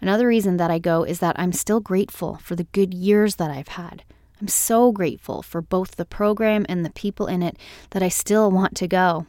Another 0.01 0.27
reason 0.27 0.57
that 0.57 0.71
I 0.71 0.79
go 0.79 1.05
is 1.05 1.19
that 1.21 1.39
I'm 1.39 1.53
still 1.53 1.81
grateful 1.81 2.37
for 2.43 2.57
the 2.57 2.65
good 2.65 2.95
years 2.95 3.37
that 3.37 3.51
I've 3.51 3.69
had. 3.69 4.05
I'm 4.41 4.49
so 4.49 4.93
grateful 4.93 5.43
for 5.43 5.61
both 5.61 5.97
the 5.97 6.05
program 6.05 6.65
and 6.69 6.85
the 6.85 6.91
people 6.91 7.27
in 7.27 7.43
it 7.43 7.57
that 7.91 8.03
I 8.03 8.09
still 8.09 8.51
want 8.51 8.77
to 8.77 8.89
go. 8.89 9.27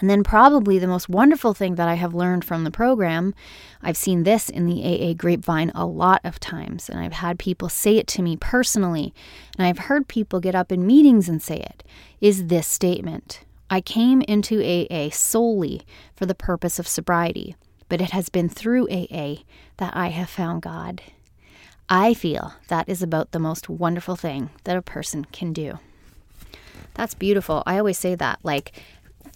And 0.00 0.08
then, 0.08 0.22
probably 0.22 0.78
the 0.78 0.86
most 0.86 1.08
wonderful 1.08 1.54
thing 1.54 1.74
that 1.74 1.88
I 1.88 1.94
have 1.94 2.14
learned 2.14 2.44
from 2.44 2.62
the 2.62 2.70
program, 2.70 3.34
I've 3.82 3.96
seen 3.96 4.22
this 4.22 4.48
in 4.48 4.66
the 4.66 4.84
AA 4.84 5.14
grapevine 5.14 5.72
a 5.74 5.86
lot 5.86 6.20
of 6.22 6.38
times, 6.38 6.88
and 6.88 7.00
I've 7.00 7.14
had 7.14 7.38
people 7.38 7.68
say 7.68 7.96
it 7.96 8.06
to 8.08 8.22
me 8.22 8.36
personally, 8.36 9.12
and 9.56 9.66
I've 9.66 9.86
heard 9.86 10.06
people 10.06 10.40
get 10.40 10.54
up 10.54 10.70
in 10.70 10.86
meetings 10.86 11.28
and 11.28 11.42
say 11.42 11.56
it, 11.56 11.82
is 12.20 12.46
this 12.46 12.68
statement 12.68 13.40
I 13.70 13.80
came 13.80 14.22
into 14.22 14.62
AA 14.62 15.08
solely 15.10 15.82
for 16.14 16.26
the 16.26 16.34
purpose 16.34 16.78
of 16.78 16.86
sobriety, 16.86 17.56
but 17.88 18.00
it 18.00 18.10
has 18.10 18.28
been 18.28 18.48
through 18.48 18.88
AA 18.88 19.42
that 19.78 19.96
I 19.96 20.08
have 20.08 20.30
found 20.30 20.62
God. 20.62 21.02
I 21.88 22.14
feel 22.14 22.54
that 22.68 22.88
is 22.88 23.02
about 23.02 23.32
the 23.32 23.38
most 23.38 23.68
wonderful 23.68 24.16
thing 24.16 24.50
that 24.64 24.76
a 24.76 24.82
person 24.82 25.24
can 25.32 25.52
do. 25.52 25.78
That's 26.94 27.14
beautiful. 27.14 27.62
I 27.64 27.78
always 27.78 27.96
say 27.96 28.14
that. 28.16 28.40
Like, 28.42 28.72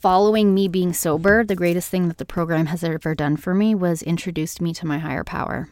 following 0.01 0.53
me 0.53 0.69
being 0.69 0.93
sober, 0.93 1.45
the 1.45 1.55
greatest 1.55 1.89
thing 1.89 2.09
that 2.09 2.19
the 2.19 2.25
program 2.25 2.67
has 2.67 2.83
ever 2.83 3.15
done 3.15 3.37
for 3.37 3.55
me 3.55 3.75
was 3.75 4.03
introduced 4.03 4.61
me 4.61 4.75
to 4.75 4.87
my 4.87 4.99
higher 4.99 5.25
power. 5.25 5.69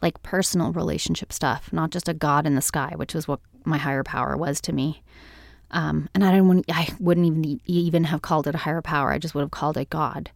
Like 0.00 0.22
personal 0.22 0.72
relationship 0.72 1.30
stuff, 1.30 1.70
not 1.72 1.90
just 1.90 2.08
a 2.08 2.14
God 2.14 2.46
in 2.46 2.54
the 2.54 2.62
sky, 2.62 2.94
which 2.96 3.14
was 3.14 3.28
what 3.28 3.40
my 3.64 3.76
higher 3.76 4.02
power 4.02 4.34
was 4.34 4.60
to 4.62 4.72
me. 4.72 5.02
Um, 5.70 6.08
and 6.14 6.24
I 6.24 6.32
didn't. 6.32 6.64
I 6.70 6.88
wouldn't 6.98 7.26
even 7.26 7.60
even 7.66 8.04
have 8.04 8.22
called 8.22 8.46
it 8.46 8.54
a 8.54 8.58
higher 8.58 8.82
power. 8.82 9.12
I 9.12 9.18
just 9.18 9.34
would 9.34 9.42
have 9.42 9.50
called 9.50 9.76
it 9.76 9.90
God, 9.90 10.30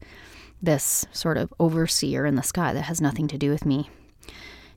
this 0.65 1.07
sort 1.13 1.37
of 1.37 1.53
overseer 1.59 2.27
in 2.27 2.35
the 2.35 2.43
sky 2.43 2.73
that 2.73 2.83
has 2.83 3.01
nothing 3.01 3.29
to 3.29 3.39
do 3.39 3.51
with 3.51 3.67
me. 3.67 3.91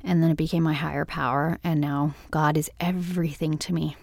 And 0.03 0.21
then 0.21 0.31
it 0.31 0.37
became 0.37 0.63
my 0.63 0.73
higher 0.73 1.05
power, 1.05 1.59
and 1.63 1.81
now 1.81 2.13
God 2.31 2.55
is 2.57 2.69
everything 2.79 3.57
to 3.57 3.73
me. 3.73 3.95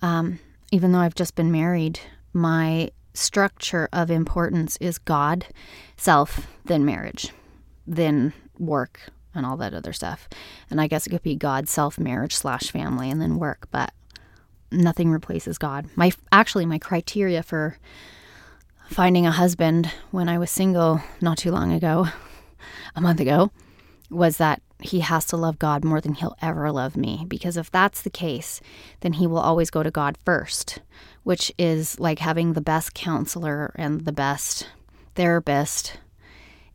Um, 0.00 0.38
even 0.70 0.92
though 0.92 1.00
I've 1.00 1.14
just 1.14 1.34
been 1.34 1.52
married, 1.52 2.00
my 2.32 2.90
structure 3.14 3.88
of 3.92 4.10
importance 4.10 4.78
is 4.80 4.98
God, 4.98 5.46
self, 5.96 6.46
then 6.64 6.84
marriage, 6.84 7.32
then 7.86 8.32
work, 8.58 9.00
and 9.34 9.44
all 9.44 9.56
that 9.58 9.74
other 9.74 9.92
stuff. 9.92 10.28
And 10.70 10.80
I 10.80 10.86
guess 10.86 11.06
it 11.06 11.10
could 11.10 11.22
be 11.22 11.34
God, 11.34 11.68
self, 11.68 11.98
marriage 11.98 12.34
slash 12.34 12.70
family, 12.70 13.10
and 13.10 13.20
then 13.20 13.38
work, 13.38 13.68
but 13.70 13.92
nothing 14.70 15.10
replaces 15.10 15.58
God. 15.58 15.86
My 15.96 16.12
actually 16.30 16.66
my 16.66 16.78
criteria 16.78 17.42
for 17.42 17.76
finding 18.92 19.26
a 19.26 19.32
husband 19.32 19.90
when 20.10 20.28
I 20.28 20.38
was 20.38 20.50
single 20.50 21.00
not 21.20 21.38
too 21.38 21.50
long 21.50 21.72
ago, 21.72 22.08
a 22.94 23.00
month 23.00 23.20
ago, 23.20 23.50
was 24.10 24.36
that 24.36 24.62
he 24.80 25.00
has 25.00 25.24
to 25.26 25.36
love 25.36 25.58
God 25.58 25.84
more 25.84 26.00
than 26.00 26.14
he'll 26.14 26.36
ever 26.42 26.70
love 26.70 26.96
me. 26.96 27.24
Because 27.28 27.56
if 27.56 27.70
that's 27.70 28.02
the 28.02 28.10
case, 28.10 28.60
then 29.00 29.14
he 29.14 29.26
will 29.26 29.38
always 29.38 29.70
go 29.70 29.82
to 29.82 29.90
God 29.90 30.18
first, 30.24 30.80
which 31.22 31.52
is 31.58 31.98
like 31.98 32.18
having 32.18 32.52
the 32.52 32.60
best 32.60 32.94
counselor 32.94 33.72
and 33.76 34.04
the 34.04 34.12
best 34.12 34.68
therapist 35.14 35.98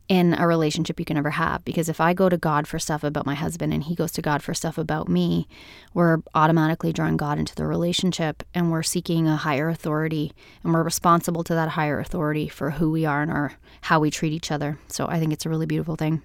in 0.08 0.34
a 0.34 0.46
relationship 0.46 0.98
you 0.98 1.04
can 1.04 1.16
ever 1.16 1.30
have. 1.30 1.64
Because 1.64 1.88
if 1.88 2.00
I 2.00 2.14
go 2.14 2.28
to 2.28 2.36
God 2.38 2.66
for 2.66 2.78
stuff 2.78 3.04
about 3.04 3.26
my 3.26 3.34
husband 3.34 3.74
and 3.74 3.84
he 3.84 3.94
goes 3.94 4.12
to 4.12 4.22
God 4.22 4.42
for 4.42 4.54
stuff 4.54 4.78
about 4.78 5.08
me, 5.08 5.46
we're 5.92 6.18
automatically 6.34 6.92
drawing 6.92 7.16
God 7.16 7.38
into 7.38 7.54
the 7.54 7.66
relationship 7.66 8.42
and 8.54 8.70
we're 8.70 8.82
seeking 8.82 9.28
a 9.28 9.36
higher 9.36 9.68
authority 9.68 10.32
and 10.64 10.72
we're 10.72 10.82
responsible 10.82 11.44
to 11.44 11.54
that 11.54 11.70
higher 11.70 12.00
authority 12.00 12.48
for 12.48 12.72
who 12.72 12.90
we 12.90 13.04
are 13.04 13.22
and 13.22 13.30
our 13.30 13.52
how 13.82 14.00
we 14.00 14.10
treat 14.10 14.32
each 14.32 14.50
other. 14.50 14.78
So 14.88 15.06
I 15.06 15.18
think 15.18 15.32
it's 15.32 15.46
a 15.46 15.50
really 15.50 15.66
beautiful 15.66 15.96
thing. 15.96 16.22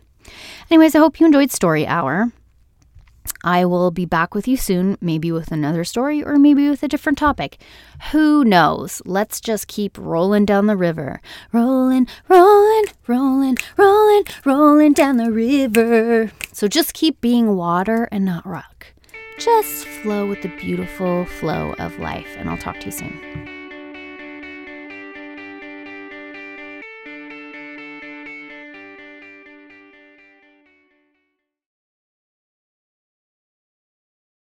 Anyways, 0.72 0.96
I 0.96 1.00
hope 1.00 1.19
you 1.19 1.26
enjoyed 1.26 1.52
Story 1.52 1.86
Hour. 1.86 2.32
I 3.43 3.65
will 3.65 3.91
be 3.91 4.05
back 4.05 4.33
with 4.33 4.47
you 4.47 4.55
soon, 4.57 4.97
maybe 5.01 5.31
with 5.31 5.51
another 5.51 5.83
story 5.83 6.23
or 6.23 6.39
maybe 6.39 6.69
with 6.69 6.81
a 6.83 6.88
different 6.88 7.17
topic. 7.17 7.57
Who 8.12 8.45
knows? 8.45 9.01
Let's 9.05 9.41
just 9.41 9.67
keep 9.67 9.97
rolling 9.97 10.45
down 10.45 10.67
the 10.67 10.77
river. 10.77 11.21
Rolling, 11.51 12.07
rolling, 12.29 12.86
rolling, 13.07 13.57
rolling, 13.77 14.23
rolling 14.45 14.93
down 14.93 15.17
the 15.17 15.31
river. 15.31 16.31
So 16.53 16.67
just 16.67 16.93
keep 16.93 17.19
being 17.19 17.55
water 17.55 18.07
and 18.12 18.23
not 18.23 18.45
rock. 18.45 18.88
Just 19.39 19.86
flow 19.86 20.25
with 20.25 20.41
the 20.41 20.55
beautiful 20.57 21.25
flow 21.25 21.73
of 21.79 21.99
life, 21.99 22.36
and 22.38 22.49
I'll 22.49 22.57
talk 22.57 22.79
to 22.81 22.86
you 22.86 22.91
soon. 22.91 23.52